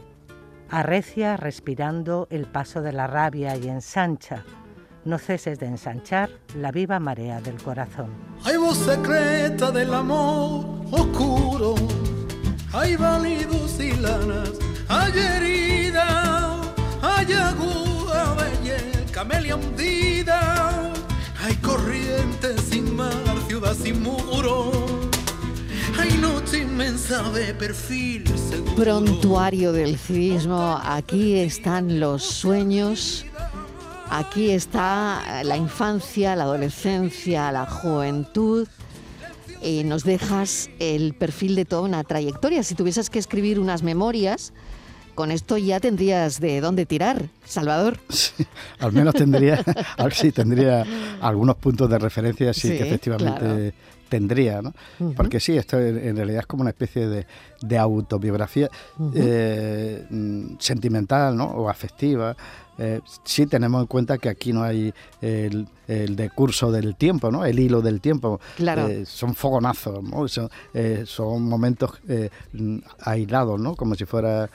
arrecia 0.69 1.37
respirando 1.37 2.27
el 2.29 2.45
paso 2.45 2.81
de 2.81 2.91
la 2.91 3.07
rabia 3.07 3.55
y 3.55 3.67
ensancha, 3.69 4.43
no 5.05 5.17
ceses 5.17 5.59
de 5.59 5.67
ensanchar 5.67 6.29
la 6.55 6.71
viva 6.71 6.99
marea 6.99 7.41
del 7.41 7.61
corazón. 7.61 8.09
Hay 8.43 8.57
voz 8.57 8.77
secreta 8.77 9.71
del 9.71 9.93
amor 9.93 10.65
oscuro, 10.91 11.75
hay 12.73 12.95
válidos 12.95 13.79
y 13.79 13.93
lanas, 13.93 14.51
hay 14.89 15.11
herida, 15.17 16.61
hay 17.01 17.33
aguda, 17.33 18.35
camelia 19.11 19.55
hundida 19.55 20.20
hay 21.71 21.77
corrientes 21.77 22.61
sin 22.69 22.97
ciudad 23.47 23.75
sin 23.75 24.01
muro. 24.01 24.71
Hay 25.99 26.17
noche 26.17 26.59
inmensa 26.59 27.29
de 27.31 27.53
perfil. 27.53 28.23
Prontuario 28.75 29.71
del 29.71 29.97
civismo. 29.97 30.79
Aquí 30.83 31.35
están 31.35 31.99
los 31.99 32.23
sueños. 32.23 33.25
Aquí 34.09 34.51
está 34.51 35.43
la 35.43 35.55
infancia, 35.57 36.35
la 36.35 36.43
adolescencia, 36.43 37.51
la 37.51 37.65
juventud. 37.65 38.67
Y 39.61 39.83
nos 39.83 40.03
dejas 40.03 40.69
el 40.79 41.13
perfil 41.13 41.55
de 41.55 41.65
toda 41.65 41.83
una 41.83 42.03
trayectoria. 42.03 42.63
Si 42.63 42.75
tuvieses 42.75 43.09
que 43.09 43.19
escribir 43.19 43.59
unas 43.59 43.83
memorias, 43.83 44.53
con 45.15 45.31
esto 45.31 45.57
ya 45.57 45.79
tendrías 45.79 46.39
de 46.39 46.61
dónde 46.61 46.85
tirar, 46.85 47.29
Salvador. 47.45 47.97
al 48.79 48.91
menos 48.91 49.13
tendría, 49.15 49.63
sí, 50.11 50.31
tendría 50.31 50.85
algunos 51.21 51.55
puntos 51.57 51.89
de 51.89 51.99
referencia, 51.99 52.53
sí, 52.53 52.69
que 52.69 52.83
efectivamente 52.87 53.73
tendría, 54.11 54.61
¿no? 54.61 54.73
Porque 55.15 55.39
sí, 55.39 55.57
esto 55.57 55.79
en, 55.79 56.17
realidad 56.17 56.41
es 56.41 56.45
como 56.45 56.61
una 56.61 56.71
especie 56.71 57.07
de, 57.07 57.77
autobiografía 57.77 58.69
eh, 59.15 60.05
mm, 60.09 60.55
sentimental, 60.59 61.37
¿no? 61.37 61.45
O 61.45 61.69
afectiva. 61.69 62.35
Eh, 62.83 62.99
sí 63.23 63.45
tenemos 63.45 63.81
en 63.81 63.87
cuenta 63.87 64.17
que 64.17 64.27
aquí 64.27 64.53
no 64.53 64.63
hay 64.63 64.91
el 65.21 65.67
el 65.91 66.15
decurso 66.15 66.71
del 66.71 66.95
tiempo, 66.95 67.31
¿no? 67.31 67.43
El 67.43 67.59
hilo 67.59 67.81
del 67.81 67.99
tiempo. 67.99 68.39
Claro. 68.55 68.87
Eh, 68.87 69.05
son 69.05 69.35
fogonazos, 69.35 70.01
¿no? 70.01 70.27
Son, 70.27 70.49
eh, 70.73 71.05
momentos 71.39 71.99
eh, 72.07 72.29
aislados, 73.01 73.59
¿no? 73.59 73.75
Como 73.75 73.95
si 73.95 74.05
fuera 74.05 74.49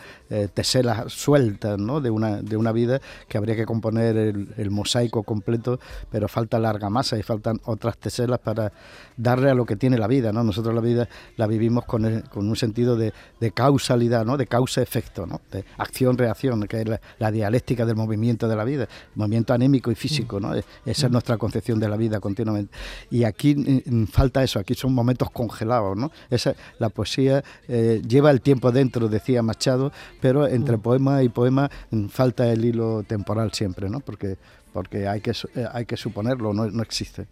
teselas 0.54 1.12
sueltas, 1.12 1.78
¿no? 1.78 2.00
De 2.00 2.11
una, 2.11 2.42
de 2.42 2.56
una 2.56 2.73
vida 2.73 3.00
que 3.28 3.38
habría 3.38 3.54
que 3.54 3.66
componer 3.66 4.16
el, 4.16 4.71
mosaico 4.71 5.23
completo, 5.23 5.78
pero 6.11 6.28
falta 6.28 6.59
larga 6.59 6.90
masa 6.90 7.16
y 7.18 7.23
faltan 7.23 7.61
otras 7.64 7.97
teselas 7.99 8.40
para 8.40 8.73
darle 9.16 9.50
a 9.50 9.54
lo 9.54 9.64
que 9.64 9.76
tiene 9.76 9.99
la 9.99 10.06
vida, 10.06 10.33
¿no? 10.33 10.42
Nosotros 10.42 10.75
la 10.75 10.80
vida 10.80 11.09
la 11.37 11.47
vivimos 11.47 11.85
con, 11.85 12.23
con 12.23 12.49
un 12.49 12.56
sentido 12.56 12.97
de, 12.97 13.12
causalidad, 13.54 14.25
¿no? 14.25 14.37
De 14.37 14.47
causa-efecto, 14.47 15.26
¿no? 15.26 15.40
De 15.50 15.64
acción-reacción, 15.78 16.66
que 16.66 16.80
es 16.80 16.88
la, 17.18 17.30
dialéctica 17.30 17.85
del 17.85 17.97
movimiento 17.97 18.15
de 18.16 18.56
la 18.56 18.64
vida, 18.64 18.88
movimiento 19.14 19.52
anémico 19.54 19.90
y 19.90 19.94
físico, 19.94 20.40
¿no? 20.40 20.54
Esa 20.54 21.06
es 21.06 21.11
nuestra 21.11 21.37
concepción 21.37 21.78
de 21.78 21.88
la 21.88 21.96
vida 21.96 22.20
continuamente. 22.20 22.75
Y 23.11 23.25
aquí 23.25 23.54
mm, 23.54 24.02
mm, 24.02 24.06
falta 24.06 24.42
eso, 24.42 24.58
aquí 24.58 24.75
son 24.75 24.94
momentos 24.94 25.30
congelados, 25.30 25.96
¿no? 25.96 26.11
Esa, 26.30 26.54
la 26.78 26.88
poesía 26.88 27.44
eh, 27.68 28.02
lleva 28.06 28.30
el 28.30 28.40
tiempo 28.40 28.73
dentro, 28.73 29.08
decía 29.08 29.42
Machado, 29.42 29.92
pero 30.20 30.46
entre 30.46 30.76
mm. 30.76 30.80
poema 30.80 31.23
y 31.23 31.28
poema 31.28 31.70
falta 32.08 32.50
el 32.50 32.64
hilo 32.64 33.02
temporal 33.02 33.52
siempre, 33.52 33.88
¿no? 33.88 34.00
Porque, 34.00 34.37
porque 34.73 35.08
hay, 35.08 35.20
que, 35.20 35.30
eh, 35.30 35.66
hay 35.73 35.87
que 35.87 35.96
suponerlo, 35.96 36.52
no, 36.52 36.66
no 36.66 36.82
existe. 36.82 37.26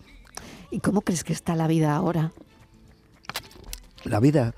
¿Y 0.71 0.81
cómo 0.81 1.01
crees 1.03 1.25
que 1.25 1.33
está 1.33 1.55
la 1.55 1.67
vida 1.67 1.95
ahora? 1.95 2.33
La 4.05 4.21
vida, 4.21 4.55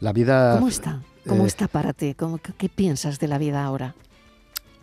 la 0.00 0.12
vida... 0.12 0.54
¿Cómo 0.54 0.68
está? 0.68 1.02
¿Cómo 1.26 1.44
eh, 1.44 1.46
está 1.46 1.68
para 1.68 1.92
ti? 1.92 2.14
¿Cómo, 2.14 2.38
¿Qué 2.38 2.68
piensas 2.68 3.18
de 3.18 3.28
la 3.28 3.38
vida 3.38 3.64
ahora? 3.64 3.94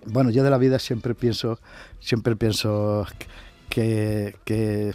Bueno, 0.06 0.30
yo 0.32 0.44
de 0.44 0.50
la 0.50 0.58
vida 0.58 0.80
siempre 0.80 1.14
pienso, 1.16 1.60
siempre 2.00 2.36
pienso 2.36 3.06
que, 3.70 4.36
que, 4.46 4.94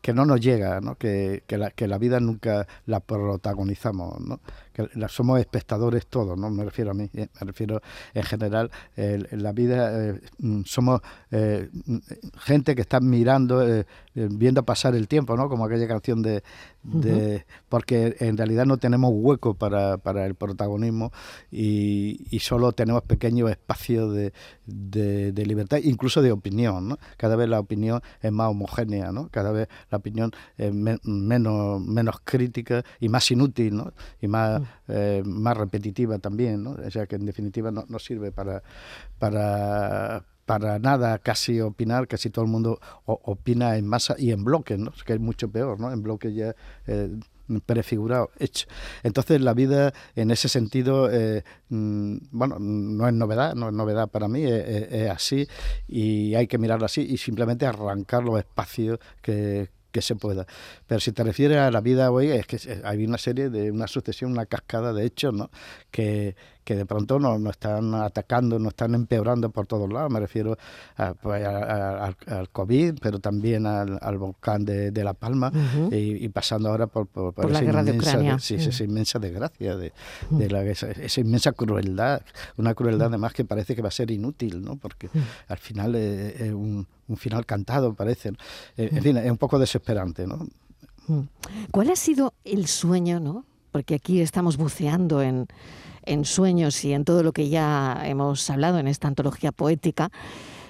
que 0.00 0.14
no 0.14 0.24
nos 0.24 0.40
llega, 0.40 0.80
¿no? 0.80 0.96
Que, 0.96 1.42
que, 1.46 1.58
la, 1.58 1.70
que 1.70 1.86
la 1.86 1.98
vida 1.98 2.20
nunca 2.20 2.66
la 2.86 3.00
protagonizamos, 3.00 4.20
¿no? 4.20 4.40
Que 4.78 5.08
somos 5.08 5.40
espectadores 5.40 6.06
todos, 6.06 6.38
no 6.38 6.50
me 6.50 6.64
refiero 6.64 6.92
a 6.92 6.94
mí, 6.94 7.10
eh, 7.14 7.28
me 7.40 7.46
refiero 7.46 7.80
en 8.14 8.22
general, 8.22 8.70
en 8.96 9.42
la 9.42 9.52
vida 9.52 10.10
eh, 10.10 10.20
mm, 10.38 10.62
somos 10.64 11.00
eh, 11.30 11.68
gente 12.38 12.74
que 12.74 12.82
está 12.82 13.00
mirando, 13.00 13.84
viendo 14.14 14.62
pasar 14.62 14.94
el 14.94 15.08
tiempo, 15.08 15.36
¿no? 15.36 15.48
Como 15.48 15.64
aquella 15.64 15.88
canción 15.88 16.22
de, 16.22 16.42
porque 17.68 18.16
en 18.20 18.36
realidad 18.36 18.66
no 18.66 18.78
tenemos 18.78 19.10
hueco 19.14 19.54
para, 19.54 19.98
para 19.98 20.26
el 20.26 20.34
protagonismo 20.34 21.12
y, 21.50 22.26
y, 22.30 22.38
solo 22.38 22.72
tenemos 22.72 23.02
pequeños 23.02 23.50
espacios 23.50 24.14
de, 24.14 24.32
de, 24.66 25.46
libertad, 25.46 25.78
incluso 25.82 26.22
de 26.22 26.32
opinión, 26.32 26.88
¿no? 26.88 26.98
Cada 27.16 27.36
vez 27.36 27.48
la 27.48 27.60
opinión 27.60 28.00
es 28.20 28.32
más 28.32 28.48
homogénea, 28.48 29.12
¿no? 29.12 29.28
Cada 29.30 29.50
vez 29.52 29.68
la 29.90 29.98
opinión 29.98 30.30
es 30.56 30.72
menos, 30.72 31.80
menos 31.80 32.16
crítica 32.24 32.84
y 33.00 33.08
más 33.08 33.30
inútil, 33.30 33.76
¿no? 33.76 33.92
Y 34.20 34.28
más, 34.28 34.62
eh, 34.88 35.22
más 35.24 35.56
repetitiva 35.56 36.18
también, 36.18 36.62
¿no? 36.62 36.70
O 36.72 36.90
sea 36.90 37.06
que 37.06 37.16
en 37.16 37.26
definitiva 37.26 37.70
no, 37.70 37.98
sirve 37.98 38.32
para, 38.32 38.62
para, 39.18 40.24
para 40.46 40.78
nada 40.78 41.18
casi 41.18 41.60
opinar, 41.60 42.08
casi 42.08 42.30
todo 42.30 42.44
el 42.44 42.50
mundo 42.50 42.80
opina 43.04 43.76
en 43.76 43.86
masa 43.86 44.14
y 44.18 44.30
en 44.32 44.44
bloque, 44.44 44.78
¿no? 44.78 44.92
que 45.04 45.14
es 45.14 45.20
mucho 45.20 45.50
peor, 45.50 45.78
¿no? 45.80 45.92
En 45.92 46.02
bloque 46.02 46.32
ya... 46.32 46.54
Eh, 46.86 47.18
prefigurado, 47.64 48.30
hecho. 48.38 48.66
Entonces 49.02 49.40
la 49.40 49.54
vida 49.54 49.94
en 50.14 50.30
ese 50.30 50.50
sentido, 50.50 51.10
eh, 51.10 51.44
mm, 51.70 52.16
bueno, 52.30 52.58
no 52.58 53.08
es 53.08 53.14
novedad, 53.14 53.54
no 53.54 53.68
es 53.68 53.74
novedad 53.74 54.08
para 54.08 54.28
mí, 54.28 54.44
es, 54.44 55.08
así 55.10 55.48
y 55.86 56.34
hay 56.34 56.46
que 56.46 56.58
mirarlo 56.58 56.84
así 56.84 57.00
y 57.00 57.16
simplemente 57.16 57.64
arrancar 57.64 58.22
los 58.22 58.38
espacios 58.38 58.98
que, 59.22 59.70
que 59.92 60.02
se 60.02 60.14
pueda. 60.14 60.46
Pero 60.86 61.00
si 61.00 61.12
te 61.12 61.24
refieres 61.24 61.58
a 61.58 61.70
la 61.70 61.80
vida 61.80 62.10
hoy, 62.10 62.30
es 62.30 62.46
que 62.46 62.58
hay 62.84 63.04
una 63.04 63.18
serie 63.18 63.50
de 63.50 63.70
una 63.70 63.86
sucesión, 63.86 64.32
una 64.32 64.46
cascada 64.46 64.92
de 64.92 65.04
hechos, 65.04 65.34
¿no? 65.34 65.50
Que, 65.90 66.36
que 66.68 66.76
de 66.76 66.84
pronto 66.84 67.18
nos, 67.18 67.42
están 67.50 67.94
atacando, 67.94 68.58
nos 68.58 68.72
están 68.72 68.94
empeorando 68.94 69.48
por 69.48 69.66
todos 69.66 69.90
lados. 69.90 70.12
Me 70.12 70.20
refiero 70.20 70.58
pues, 71.22 71.42
al, 71.46 72.50
COVID, 72.52 72.98
pero 73.00 73.20
también 73.20 73.64
al, 73.64 74.18
volcán 74.18 74.66
de, 74.66 74.92
La 75.02 75.14
Palma 75.14 75.50
y, 75.90 76.28
pasando 76.28 76.68
ahora 76.68 76.86
por, 76.86 77.06
por, 77.06 77.32
esa, 77.50 77.64
inmensa, 77.64 78.38
sí, 78.38 78.56
esa 78.56 78.84
inmensa 78.84 79.18
desgracia, 79.18 79.76
de, 79.78 79.92
la, 80.50 80.62
esa, 80.62 81.20
inmensa 81.22 81.52
crueldad, 81.52 82.20
una 82.58 82.74
crueldad 82.74 83.06
además 83.06 83.32
que 83.32 83.46
parece 83.46 83.74
que 83.74 83.80
va 83.80 83.88
a 83.88 83.92
ser 83.92 84.10
inútil, 84.10 84.62
¿no? 84.62 84.76
porque 84.76 85.08
al 85.48 85.56
final 85.56 85.94
es, 85.94 86.52
un, 86.52 86.86
final 87.16 87.46
cantado, 87.46 87.94
parece. 87.94 88.32
Eh, 88.76 88.90
en 88.92 89.02
fin, 89.02 89.16
es 89.16 89.30
un 89.30 89.38
poco 89.38 89.58
desesperante. 89.58 90.26
¿no? 90.26 90.46
¿Cuál 91.70 91.88
ha 91.88 91.96
sido 91.96 92.34
el 92.44 92.66
sueño, 92.66 93.20
no? 93.20 93.46
Porque 93.70 93.94
aquí 93.94 94.20
estamos 94.20 94.56
buceando 94.56 95.22
en 95.22 95.46
en 96.08 96.24
sueños 96.24 96.84
y 96.84 96.92
en 96.92 97.04
todo 97.04 97.22
lo 97.22 97.32
que 97.32 97.48
ya 97.48 98.02
hemos 98.04 98.48
hablado 98.50 98.78
en 98.78 98.88
esta 98.88 99.08
antología 99.08 99.52
poética, 99.52 100.10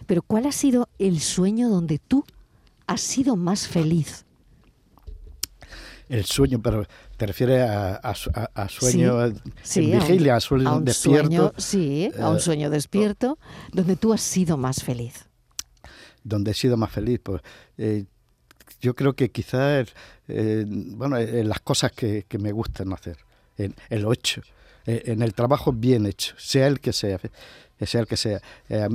pero 0.06 0.22
¿cuál 0.22 0.46
ha 0.46 0.52
sido 0.52 0.88
el 0.98 1.20
sueño 1.20 1.68
donde 1.68 1.98
tú 1.98 2.24
has 2.86 3.00
sido 3.00 3.36
más 3.36 3.68
feliz? 3.68 4.24
El 6.08 6.24
sueño, 6.24 6.60
pero 6.60 6.86
te 7.16 7.26
refieres 7.26 7.68
a, 7.68 8.14
sueño 8.68 9.26
en 9.26 9.42
vigilia, 9.74 10.36
a, 10.36 10.40
sueño 10.40 10.76
un 10.76 10.84
despierto. 10.84 11.52
sí, 11.58 12.10
a 12.18 12.30
un 12.30 12.38
eh, 12.38 12.40
sueño 12.40 12.70
despierto, 12.70 13.38
donde 13.72 13.94
tú 13.96 14.14
has 14.14 14.22
sido 14.22 14.56
más 14.56 14.82
feliz. 14.82 15.28
Donde 16.24 16.52
he 16.52 16.54
sido 16.54 16.78
más 16.78 16.90
feliz, 16.90 17.20
pues 17.22 17.42
eh, 17.76 18.06
yo 18.80 18.94
creo 18.94 19.14
que 19.14 19.30
quizás, 19.30 19.88
eh, 20.28 20.64
bueno, 20.66 21.16
en 21.18 21.48
las 21.48 21.60
cosas 21.60 21.92
que, 21.92 22.25
me 22.38 22.52
gustan 22.52 22.92
hacer, 22.92 23.16
en 23.56 23.75
el 23.90 24.06
ocho 24.06 24.42
eh, 24.88 25.02
en 25.12 25.20
el 25.20 25.34
trabajo 25.34 25.70
bien 25.70 26.06
hecho, 26.06 26.34
sea 26.38 26.66
el 26.66 26.80
que 26.80 26.94
sea 26.94 27.20
sea 27.87 28.00
el 28.00 28.06
que 28.06 28.16
sea. 28.16 28.40
Eh, 28.68 28.88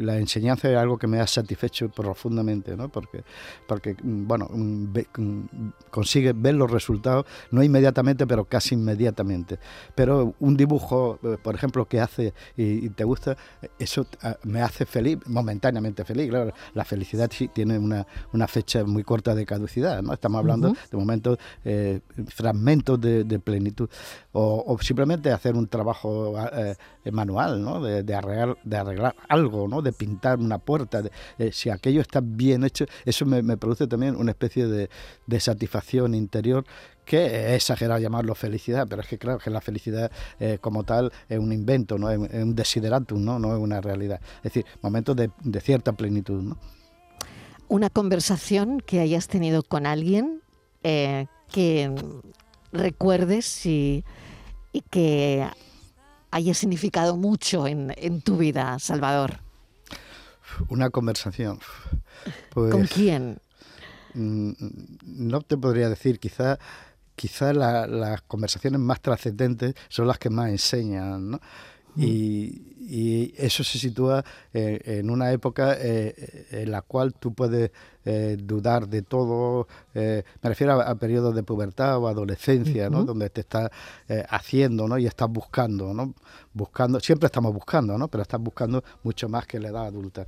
la 0.00 0.18
enseñanza 0.18 0.68
es 0.68 0.76
algo 0.76 0.98
que 0.98 1.06
me 1.06 1.20
ha 1.20 1.26
satisfecho 1.26 1.88
profundamente, 1.88 2.76
¿no? 2.76 2.88
Porque, 2.88 3.22
porque 3.66 3.94
mm, 4.02 4.26
bueno, 4.26 4.48
mm, 4.52 4.98
mm, 5.16 5.72
consigue 5.90 6.32
ver 6.32 6.54
los 6.54 6.70
resultados, 6.70 7.26
no 7.50 7.62
inmediatamente, 7.62 8.26
pero 8.26 8.44
casi 8.44 8.74
inmediatamente. 8.74 9.58
Pero 9.94 10.34
un 10.40 10.56
dibujo, 10.56 11.18
eh, 11.22 11.36
por 11.40 11.54
ejemplo, 11.54 11.86
que 11.86 12.00
hace 12.00 12.34
y, 12.56 12.88
te 12.90 13.04
gusta, 13.04 13.36
eso 13.78 14.06
ah, 14.22 14.36
me 14.44 14.60
hace 14.62 14.86
feliz, 14.86 15.18
momentáneamente 15.26 16.04
feliz. 16.04 16.28
Claro, 16.28 16.52
la 16.74 16.84
felicidad 16.84 17.30
sí 17.32 17.48
tiene 17.48 17.78
una, 17.78 18.06
una 18.32 18.48
fecha 18.48 18.84
muy 18.84 19.04
corta 19.04 19.34
de 19.34 19.46
caducidad, 19.46 20.02
¿no? 20.02 20.12
Estamos 20.12 20.38
hablando 20.40 20.74
de 20.90 20.96
momentos, 20.96 21.38
eh, 21.64 22.00
fragmentos 22.28 23.00
de, 23.00 23.36
plenitud. 23.38 23.88
O, 24.32 24.76
simplemente 24.80 25.30
hacer 25.30 25.54
un 25.54 25.68
trabajo 25.68 26.34
manual, 27.12 27.62
¿no? 27.62 27.80
de 27.82 28.15
arreglar, 28.16 28.58
de 28.64 28.76
arreglar 28.76 29.14
algo, 29.28 29.68
¿no? 29.68 29.82
de 29.82 29.92
pintar 29.92 30.38
una 30.38 30.58
puerta. 30.58 31.02
si 31.52 31.70
aquello 31.70 32.00
está 32.00 32.20
bien 32.22 32.64
hecho, 32.64 32.86
eso 33.04 33.26
me, 33.26 33.56
produce 33.56 33.86
también 33.86 34.16
una 34.16 34.32
especie 34.32 34.66
de, 34.66 34.88
satisfacción 35.40 36.14
interior 36.14 36.64
que 37.04 37.26
es 37.26 37.56
exagerado 37.56 38.00
llamarlo 38.00 38.34
felicidad, 38.34 38.86
pero 38.88 39.02
es 39.02 39.08
que 39.08 39.16
claro 39.16 39.38
que 39.38 39.48
la 39.50 39.60
felicidad 39.60 40.10
eh, 40.40 40.58
como 40.60 40.82
tal 40.82 41.12
es 41.28 41.38
un 41.38 41.52
invento, 41.52 41.98
¿no? 41.98 42.10
es, 42.10 42.18
un 42.18 42.54
desideratum, 42.54 43.24
¿no? 43.24 43.38
no 43.38 43.54
es 43.54 43.62
una 43.62 43.80
realidad. 43.80 44.20
Es 44.38 44.54
decir, 44.54 44.66
momentos 44.82 45.14
de, 45.14 45.30
cierta 45.60 45.92
plenitud. 45.92 46.42
¿no? 46.42 46.58
Una 47.68 47.90
conversación 47.90 48.80
que 48.80 49.00
hayas 49.00 49.28
tenido 49.28 49.62
con 49.62 49.86
alguien 49.86 50.40
eh, 50.82 51.26
que 51.52 51.94
recuerdes 52.72 53.66
y, 53.66 54.04
y 54.72 54.80
que 54.82 55.46
haya 56.30 56.54
significado 56.54 57.16
mucho 57.16 57.66
en, 57.66 58.20
tu 58.22 58.36
vida, 58.36 58.78
Salvador? 58.78 59.40
Una 60.68 60.90
conversación. 60.90 61.58
¿Con 62.52 62.70
pues, 62.70 62.90
quién? 62.90 63.38
Mm, 64.14 64.52
no 65.04 65.40
te 65.42 65.56
podría 65.56 65.88
decir, 65.88 66.18
quizá 66.18 66.58
quizá 67.16 67.52
las 67.54 68.20
conversaciones 68.22 68.78
más 68.78 69.00
trascendentes 69.00 69.74
son 69.88 70.06
las 70.06 70.18
que 70.18 70.30
más 70.30 70.50
enseñan, 70.50 71.30
¿no? 71.30 71.40
Mm. 71.96 72.04
Y, 72.88 73.34
eso 73.36 73.64
se 73.64 73.78
sitúa 73.78 74.24
eh, 74.54 74.80
en 75.00 75.10
una 75.10 75.32
época 75.32 75.76
eh, 75.78 76.46
en 76.52 76.70
la 76.70 76.82
cual 76.82 77.14
tú 77.14 77.34
puedes 77.34 77.72
eh, 78.04 78.36
dudar 78.40 78.88
de 78.88 79.02
todo. 79.02 79.66
Me 79.92 80.22
refiero 80.42 80.80
a, 80.80 80.94
periodos 80.94 81.34
de 81.34 81.42
pubertad 81.42 81.98
o 81.98 82.06
adolescencia, 82.06 82.88
¿no? 82.88 83.04
Donde 83.04 83.30
te 83.30 83.40
estás 83.40 83.70
haciendo, 84.28 84.86
¿no? 84.86 84.98
Y 84.98 85.06
estás 85.06 85.28
buscando, 85.28 85.92
¿no? 85.92 86.14
Buscando, 86.52 87.00
siempre 87.00 87.26
estamos 87.26 87.52
buscando, 87.52 87.98
¿no? 87.98 88.08
Pero 88.08 88.22
estás 88.22 88.40
buscando 88.40 88.84
mucho 89.02 89.28
más 89.28 89.46
que 89.46 89.58
la 89.58 89.68
edad 89.68 89.86
adulta. 89.86 90.26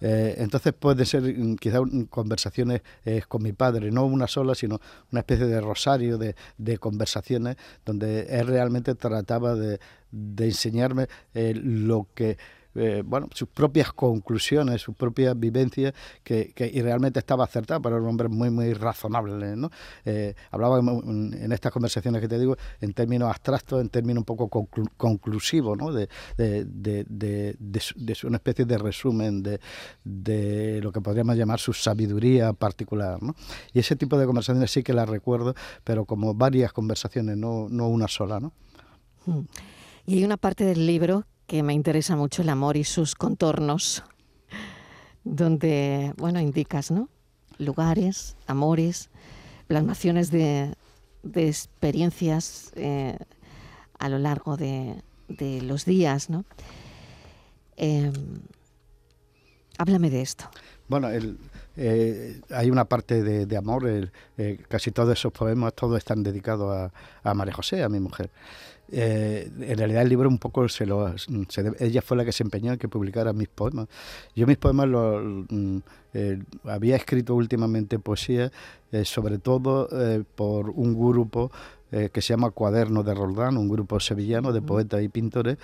entonces 0.00 0.72
puede 0.72 1.04
ser 1.06 1.22
mm, 1.22 1.56
quizás 1.56 1.82
conversaciones 2.10 2.82
con 3.28 3.42
mi 3.42 3.52
padre, 3.52 3.90
no 3.90 4.04
una 4.06 4.26
sola, 4.26 4.54
sino 4.54 4.80
una 5.12 5.20
especie 5.20 5.46
de 5.46 5.60
rosario 5.60 6.18
de, 6.18 6.34
de 6.58 6.78
conversaciones 6.78 7.56
donde 7.84 8.22
él 8.22 8.46
realmente 8.46 8.94
trataba 8.94 9.54
de, 9.54 9.78
de 10.14 10.46
enseñarme 10.46 11.08
lo 11.86 12.06
que 12.14 12.36
eh, 12.74 13.02
bueno, 13.04 13.28
sus 13.32 13.48
propias 13.48 13.92
conclusiones, 13.92 14.82
sus 14.82 14.96
propias 14.96 15.38
vivencias, 15.38 15.94
que, 16.22 16.52
y 16.72 16.82
realmente 16.82 17.20
estaba 17.20 17.44
acertado, 17.44 17.80
pero 17.80 17.96
era 17.96 18.02
un 18.02 18.10
hombre 18.10 18.28
muy, 18.28 18.50
muy 18.50 18.72
razonable. 18.74 19.56
¿no? 19.56 19.70
Eh, 20.04 20.34
hablaba 20.50 20.78
en, 20.80 21.52
estas 21.52 21.72
conversaciones 21.72 22.20
que 22.20 22.28
te 22.28 22.38
digo 22.38 22.56
en 22.80 22.92
términos 22.92 23.28
abstractos, 23.28 23.80
en 23.80 23.88
términos 23.88 24.22
un 24.22 24.24
poco 24.24 24.48
conclusivos, 24.96 25.78
¿no? 25.78 25.92
de, 25.92 26.08
de, 26.36 26.64
de, 26.64 27.56
de, 27.58 28.16
una 28.24 28.36
especie 28.36 28.64
de 28.64 28.78
resumen 28.78 29.42
de, 29.42 30.80
lo 30.82 30.90
que 30.90 31.00
podríamos 31.00 31.36
llamar 31.36 31.60
su 31.60 31.72
sabiduría 31.72 32.52
particular. 32.52 33.22
¿no? 33.22 33.34
Y 33.72 33.78
ese 33.78 33.94
tipo 33.94 34.18
de 34.18 34.26
conversaciones 34.26 34.70
sí 34.70 34.82
que 34.82 34.92
las 34.92 35.08
recuerdo, 35.08 35.54
pero 35.84 36.04
como 36.04 36.34
varias 36.34 36.72
conversaciones, 36.72 37.36
no, 37.36 37.68
no 37.70 37.88
una 37.88 38.08
sola. 38.08 38.40
¿no? 38.40 38.52
Hmm. 39.26 39.44
Y 40.06 40.18
hay 40.18 40.24
una 40.24 40.36
parte 40.36 40.64
del 40.64 40.86
libro 40.86 41.24
que 41.46 41.62
me 41.62 41.74
interesa 41.74 42.16
mucho 42.16 42.42
el 42.42 42.48
amor 42.48 42.76
y 42.76 42.84
sus 42.84 43.14
contornos, 43.14 44.02
donde, 45.24 46.12
bueno, 46.16 46.40
indicas, 46.40 46.90
¿no? 46.90 47.08
Lugares, 47.58 48.36
amores, 48.46 49.10
plasmaciones 49.66 50.30
de, 50.30 50.74
de 51.22 51.48
experiencias 51.48 52.72
eh, 52.76 53.18
a 53.98 54.08
lo 54.08 54.18
largo 54.18 54.56
de, 54.56 55.02
de 55.28 55.62
los 55.62 55.84
días, 55.84 56.30
¿no? 56.30 56.44
Em, 57.76 58.12
háblame 59.78 60.10
de 60.10 60.22
esto. 60.22 60.50
Bueno, 60.88 61.08
eh, 61.76 62.40
hay 62.50 62.70
una 62.70 62.84
parte 62.84 63.22
de, 63.22 63.56
amor, 63.56 63.84
eh, 63.86 64.58
casi 64.68 64.90
todos 64.90 65.12
esos 65.18 65.32
poemas, 65.32 65.74
todos 65.74 65.98
están 65.98 66.22
dedicados 66.22 66.74
a, 66.74 66.92
a 67.28 67.34
María 67.34 67.54
José, 67.54 67.82
a 67.82 67.88
mi 67.88 68.00
mujer. 68.00 68.30
Eh, 68.92 69.50
en 69.60 69.78
realidad 69.78 70.02
el 70.02 70.10
libro 70.10 70.28
un 70.28 70.36
poco 70.36 70.68
se 70.68 70.84
lo 70.84 71.14
ella 71.78 72.02
fue 72.02 72.18
la 72.18 72.24
que 72.24 72.32
se 72.32 72.42
empeñó 72.42 72.70
en 72.70 72.78
que 72.78 72.86
publicara 72.86 73.32
mis 73.32 73.48
poemas 73.48 73.88
yo 74.36 74.46
mis 74.46 74.58
poemas 74.58 74.86
lo, 74.88 75.22
mm, 75.48 75.78
eh, 76.12 76.42
había 76.64 76.94
escrito 76.94 77.34
últimamente 77.34 77.98
poesía 77.98 78.52
eh, 78.92 79.06
sobre 79.06 79.38
todo 79.38 79.88
por 80.36 80.68
un 80.68 80.94
grupo 80.94 81.50
que 81.90 82.20
se 82.20 82.32
llama 82.32 82.50
Cuaderno 82.50 83.04
de 83.04 83.14
Roldán, 83.14 83.56
un 83.56 83.68
grupo 83.68 84.00
sevillano 84.00 84.52
de 84.52 84.60
poetas 84.60 85.00
y 85.00 85.08
pintores 85.08 85.58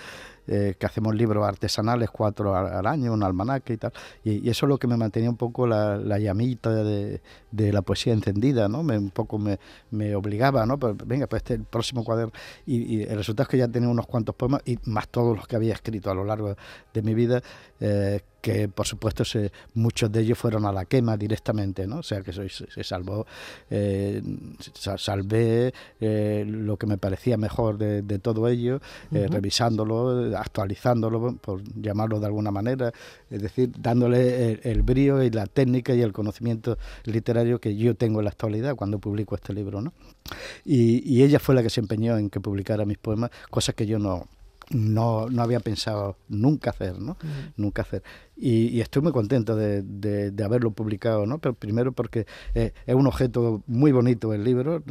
eh, 0.46 0.74
que 0.79 0.87
hacemos 0.87 1.14
libros 1.14 1.46
artesanales, 1.46 2.11
cuatro 2.11 2.55
al, 2.55 2.87
año, 2.87 3.12
un 3.12 3.22
almanaque 3.22 3.74
y 3.74 3.76
tal. 3.76 3.92
Y, 4.24 4.48
eso 4.48 4.66
es 4.66 4.68
lo 4.68 4.79
que 4.79 4.87
me 4.87 4.96
mantenía 4.96 5.31
un 5.31 5.37
poco 5.37 5.66
la, 5.66 6.18
llamita 6.18 6.70
de, 6.70 7.20
la 7.53 7.83
poesía 7.83 8.12
encendida, 8.12 8.68
¿no? 8.68 8.83
Me, 8.83 8.98
un 8.98 9.11
poco 9.11 9.38
me, 9.38 9.59
me 9.90 10.14
obligaba, 10.14 10.66
¿no? 10.66 10.79
Pues, 10.79 10.96
venga, 11.07 11.26
pues 11.26 11.42
este 11.42 11.55
el 11.55 11.64
próximo 11.64 12.05
cuaderno. 12.05 12.33
Y, 12.66 13.03
el 13.03 13.16
resultado 13.16 13.44
es 13.44 13.48
que 13.48 13.59
ya 13.59 13.68
tenía 13.68 13.88
unos 13.88 14.07
cuantos 14.07 14.35
poemas 14.35 14.62
y 14.64 14.79
más 14.85 15.09
todos 15.09 15.37
los 15.37 15.46
que 15.46 15.57
había 15.57 15.74
escrito 15.74 16.11
a 16.11 16.14
lo 16.14 16.24
largo 16.24 16.57
de 16.92 17.03
mi 17.03 17.14
vida. 17.14 17.42
Eh, 17.81 18.20
que 18.40 18.68
por 18.68 18.87
supuesto 18.87 19.24
se, 19.24 19.53
muchos 19.74 20.11
de 20.11 20.20
ellos 20.20 20.38
fueron 20.38 20.64
a 20.64 20.72
la 20.72 20.85
quema 20.85 21.16
directamente, 21.16 21.87
¿no? 21.87 21.98
O 21.98 22.03
sea 22.03 22.22
que 22.22 22.33
se, 22.33 22.85
salvó, 22.85 23.26
eh, 23.68 24.22
salvé 24.74 25.72
eh, 26.00 26.44
lo 26.46 26.76
que 26.76 26.87
me 26.87 26.98
parecía 26.98 27.37
mejor 27.37 27.79
de, 27.79 28.18
todo 28.18 28.48
ello, 28.48 28.81
eh, 29.12 29.26
revisándolo, 29.31 30.30
actualizándolo, 30.37 31.37
por 31.37 31.62
llamarlo 31.81 32.21
de 32.21 32.27
alguna 32.27 32.51
manera, 32.51 32.93
es 33.31 33.43
decir, 33.43 33.73
dándole 33.79 34.61
el, 34.62 34.83
brío 34.83 35.23
y 35.23 35.31
la 35.31 35.47
técnica 35.47 35.95
y 35.95 36.03
el 36.03 36.12
conocimiento 36.12 36.79
literario 37.05 37.61
que 37.61 37.77
yo 37.77 37.95
tengo 37.95 38.21
en 38.21 38.25
la 38.25 38.31
actualidad 38.31 38.77
cuando 38.77 38.99
publico 38.99 39.35
este 39.35 39.53
libro, 39.53 39.81
¿no? 39.81 39.93
Y, 40.64 41.03
y 41.11 41.23
ella 41.23 41.38
fue 41.38 41.55
la 41.55 41.62
que 41.62 41.71
se 41.71 41.81
empeñó 41.81 42.16
en 42.16 42.31
que 42.31 42.40
publicara 42.40 42.85
mis 42.85 42.99
poemas, 42.99 43.31
cosas 43.51 43.75
que 43.75 43.87
yo 43.87 43.99
no 43.99 44.27
no, 44.71 45.29
no 45.29 45.43
había 45.43 45.61
pensado 45.61 46.16
nunca 46.29 46.71
hacer, 46.71 47.01
¿no? 47.01 47.16
Nunca 47.57 47.83
hacer. 47.83 48.03
Y, 48.37 48.81
estoy 48.81 49.03
muy 49.03 49.12
contento 49.12 49.57
de, 49.57 49.83
de, 49.83 50.45
haberlo 50.45 50.71
publicado, 50.71 51.27
¿no? 51.27 51.38
Pero 51.38 51.55
primero 51.55 51.93
porque 51.93 52.27
eh, 52.55 52.73
es 52.87 52.95
un 52.95 53.07
objeto 53.07 53.62
muy 53.66 53.93
bonito 53.93 54.33
el 54.33 54.45
libro, 54.45 54.83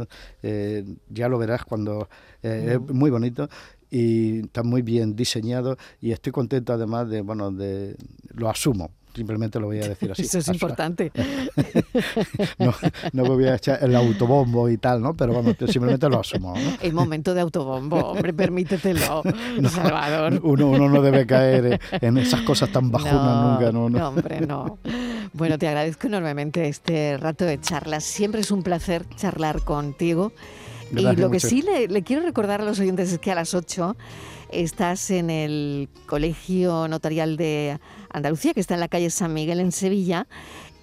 eh, 0.44 0.86
ya 1.10 1.30
lo 1.30 1.38
verás 1.38 1.64
cuando 1.64 2.10
eh, 2.44 2.74
es 2.74 2.94
muy 2.94 3.10
bonito 3.10 3.50
y 3.90 4.42
está 4.42 4.64
muy 4.64 4.82
bien 4.82 5.16
diseñado 5.16 5.78
y 6.02 6.12
estoy 6.12 6.32
contento 6.32 6.74
además 6.74 7.10
de, 7.10 7.22
bueno, 7.22 7.52
de 7.52 7.96
lo 8.34 8.50
asumo, 8.50 8.92
Simplemente 9.14 9.60
lo 9.60 9.68
voy 9.68 9.80
a 9.80 9.90
decir 9.90 10.12
así. 10.12 10.22
Eso 10.24 10.38
es 10.38 10.48
importante. 10.48 11.12
no, 12.60 12.74
no, 13.12 13.24
me 13.24 13.30
voy 13.30 13.46
a 13.46 13.56
echar 13.56 13.80
el 13.82 13.96
autobombo 13.96 14.70
y 14.70 14.78
tal, 14.78 15.02
¿no? 15.02 15.14
Pero 15.16 15.34
vamos, 15.34 15.56
simplemente 15.68 16.08
lo 16.08 16.20
asumo. 16.20 16.54
¿no? 16.56 16.78
El 16.82 16.94
momento 16.94 17.34
de 17.34 17.42
autobombo, 17.42 17.98
hombre, 17.98 18.34
permítetelo, 18.34 19.24
Salvador. 19.70 20.40
Uno, 20.44 20.70
uno 20.70 20.90
no 20.90 21.02
debe 21.02 21.26
caer 21.26 21.80
en 21.92 22.18
esas 22.18 22.42
cosas 22.42 22.72
tan 22.72 22.92
bajunas 22.92 23.46
nunca, 23.46 23.72
¿no? 23.72 23.90
No, 23.90 24.10
hombre, 24.10 24.42
no. 24.42 24.78
Bueno, 25.34 25.58
te 25.58 25.68
agradezco 25.68 26.08
enormemente 26.08 26.68
este 26.68 27.18
rato 27.18 27.46
de 27.46 27.60
charlas. 27.60 28.04
Siempre 28.04 28.42
es 28.42 28.52
un 28.52 28.64
placer 28.64 29.06
charlar 29.16 29.64
contigo. 29.64 30.32
Y 30.92 31.16
lo 31.16 31.30
que 31.30 31.40
sí 31.40 31.62
le, 31.62 31.88
le 31.88 32.04
quiero 32.04 32.22
recordar 32.24 32.62
a 32.62 32.66
los 32.66 32.80
oyentes 32.80 33.12
es 33.12 33.20
que 33.20 33.32
a 33.32 33.36
las 33.36 33.54
8 33.54 33.96
estás 34.52 35.12
en 35.12 35.30
el 35.30 35.90
Colegio 36.06 36.88
Notarial 36.88 37.38
de 37.38 37.80
Andalucía, 38.10 38.54
que 38.54 38.60
está 38.60 38.74
en 38.74 38.80
la 38.80 38.88
calle 38.88 39.10
San 39.10 39.34
Miguel 39.34 39.60
en 39.60 39.72
Sevilla, 39.72 40.28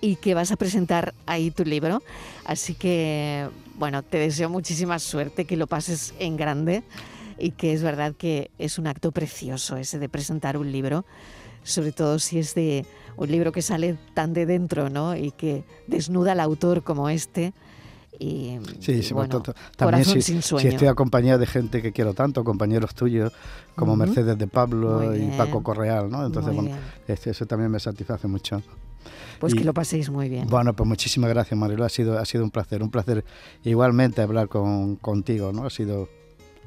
y 0.01 0.17
que 0.17 0.35
vas 0.35 0.53
a 0.53 0.57
presentar 0.57 1.15
ahí 1.27 1.51
tu 1.51 1.65
libro. 1.65 2.03
Así 2.45 2.75
que, 2.75 3.49
bueno, 3.77 4.03
te 4.03 4.19
deseo 4.19 4.49
muchísima 4.49 4.99
suerte, 4.99 5.45
que 5.45 5.57
lo 5.57 5.67
pases 5.67 6.15
en 6.19 6.37
grande 6.37 6.83
y 7.39 7.51
que 7.51 7.73
es 7.73 7.83
verdad 7.83 8.15
que 8.17 8.51
es 8.59 8.79
un 8.79 8.87
acto 8.87 9.13
precioso 9.13 9.77
ese 9.77 9.99
de 9.99 10.09
presentar 10.09 10.57
un 10.57 10.73
libro, 10.73 11.05
sobre 11.65 11.93
todo 11.93 12.19
si 12.19 12.39
es 12.39 12.55
de 12.55 12.87
un 13.17 13.31
libro 13.31 13.53
que 13.53 13.63
sale 13.63 13.97
tan 14.15 14.33
de 14.33 14.47
dentro, 14.47 14.89
¿no? 14.91 15.17
Y 15.17 15.33
que 15.33 15.65
desnuda 15.87 16.33
al 16.33 16.41
autor 16.41 16.83
como 16.83 17.09
este 17.09 17.53
y, 18.19 18.59
sí, 18.81 19.03
sí 19.03 19.15
bueno, 19.15 19.43
también 19.77 20.05
si, 20.05 20.23
si, 20.23 20.69
estoy 20.69 20.89
acompañado 20.89 21.39
de 21.39 21.47
gente 21.47 21.83
que 21.83 21.93
quiero 21.93 22.15
tanto, 22.15 22.45
compañeros 22.45 22.95
tuyos 22.95 23.33
como 23.75 23.97
Mercedes 23.97 24.39
de 24.39 24.47
Pablo 24.47 25.15
y 25.15 25.27
Paco 25.37 25.63
Correal, 25.63 26.11
¿no? 26.11 26.27
Entonces, 26.27 26.55
bueno, 26.55 26.77
este, 27.07 27.31
eso 27.31 27.47
también 27.47 27.71
me 27.71 27.81
satisface 27.81 28.27
mucho. 28.29 28.63
Pues 29.39 29.55
que 29.55 29.65
lo 29.65 29.75
paséis 29.75 30.11
muy 30.11 30.29
bien. 30.29 30.49
Bueno, 30.49 30.75
pues 30.75 30.89
muchísimas 30.89 31.31
gracias, 31.31 31.59
Marilo. 31.59 31.85
Ha 31.85 31.89
sido, 31.89 32.19
ha 32.19 32.25
sido 32.25 32.45
un 32.45 32.51
placer, 32.51 32.83
un 32.83 32.91
placer 32.91 33.25
igualmente 33.65 34.23
hablar 34.23 34.49
con, 34.49 34.97
contigo, 34.97 35.53
¿no? 35.53 35.67
Ha 35.67 35.71
sido 35.71 36.09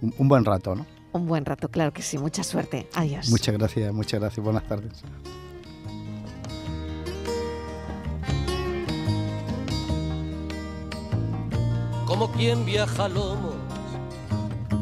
un, 0.02 0.14
un 0.18 0.28
buen 0.28 0.46
rato, 0.46 0.76
¿no? 0.76 0.86
Un 1.12 1.26
buen 1.26 1.46
rato, 1.46 1.70
claro 1.70 1.92
que 1.92 2.02
sí. 2.02 2.18
Mucha 2.18 2.44
suerte. 2.44 2.88
Adiós. 2.94 3.30
Muchas 3.30 3.58
gracias, 3.58 3.92
muchas 3.94 4.20
gracias. 4.20 4.44
Buenas 4.44 4.68
tardes. 4.68 5.04
Como 12.10 12.32
quien 12.32 12.66
viaja 12.66 13.06
a 13.06 13.08
lomos 13.08 13.54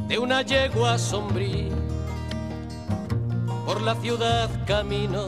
de 0.08 0.18
una 0.18 0.44
yegua 0.44 0.98
sombría. 0.98 1.76
Por 3.66 3.82
la 3.82 3.96
ciudad 3.96 4.50
camino, 4.66 5.28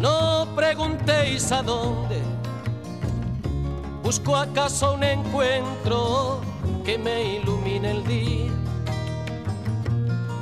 no 0.00 0.48
preguntéis 0.56 1.52
a 1.52 1.62
dónde. 1.62 2.20
Busco 4.02 4.34
acaso 4.34 4.94
un 4.94 5.04
encuentro 5.04 6.40
que 6.84 6.98
me 6.98 7.36
ilumine 7.36 7.92
el 7.92 8.04
día. 8.04 8.50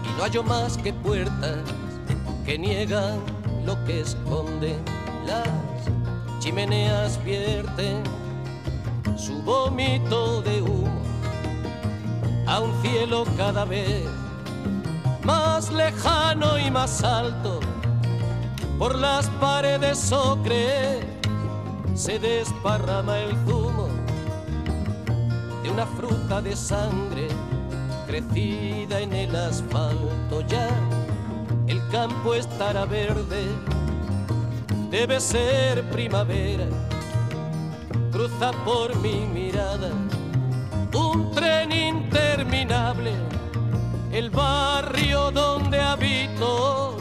Y 0.07 0.17
no 0.17 0.23
hallo 0.23 0.43
más 0.43 0.79
que 0.79 0.95
puertas 0.95 1.59
que 2.47 2.59
niegan 2.59 3.21
lo 3.67 3.77
que 3.85 4.01
esconden. 4.01 4.83
Las 5.27 5.47
chimeneas 6.39 7.23
vierten 7.23 8.03
su 9.21 9.43
vómito 9.43 10.41
de 10.41 10.63
humo 10.63 11.03
a 12.47 12.59
un 12.61 12.73
cielo 12.83 13.25
cada 13.37 13.67
vez 13.67 14.07
más 15.25 15.71
lejano 15.71 16.59
y 16.59 16.71
más 16.71 17.05
alto. 17.05 17.61
Por 18.79 18.95
las 18.95 19.29
paredes 19.39 20.11
ocre 20.11 21.01
se 21.95 22.19
desparrama 22.19 23.19
el 23.19 23.37
zumo 23.47 23.89
de 25.63 25.71
una 25.71 25.85
fruta 25.85 26.41
de 26.41 26.57
sangre 26.57 27.29
crecida 28.07 29.01
en 29.01 29.13
el 29.13 29.37
asfalto. 29.37 30.41
Ya 30.49 30.71
el 31.67 31.87
campo 31.91 32.35
estará 32.35 32.87
verde, 32.87 33.45
debe 34.91 35.21
ser 35.21 35.89
primavera 35.91 36.90
cruza 38.21 38.53
por 38.67 38.95
mi 38.97 39.27
mirada 39.33 39.91
un 40.93 41.31
tren 41.31 41.73
interminable. 41.73 43.13
El 44.13 44.29
barrio 44.29 45.31
donde 45.31 45.81
habito 45.81 46.99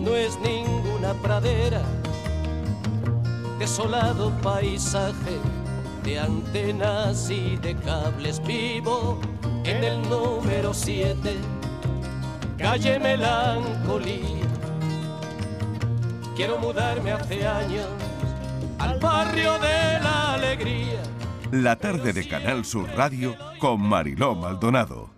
no 0.00 0.16
es 0.16 0.38
ninguna 0.40 1.12
pradera, 1.14 1.82
desolado 3.58 4.30
paisaje 4.42 5.36
de 6.02 6.18
antenas 6.18 7.28
y 7.28 7.56
de 7.56 7.76
cables 7.76 8.40
vivo 8.42 9.20
en 9.64 9.84
el 9.84 10.00
número 10.08 10.72
7, 10.72 11.36
calle 12.56 12.98
Melancolía. 12.98 14.46
Quiero 16.34 16.58
mudarme 16.58 17.12
hace 17.12 17.46
años 17.46 18.07
barrio 18.94 19.58
de 19.58 20.00
la 20.00 20.34
alegría. 20.34 21.02
La 21.50 21.76
tarde 21.76 22.12
de 22.12 22.26
Canal 22.26 22.64
Sur 22.64 22.88
Radio 22.96 23.36
con 23.58 23.80
Mariló 23.80 24.34
Maldonado. 24.34 25.17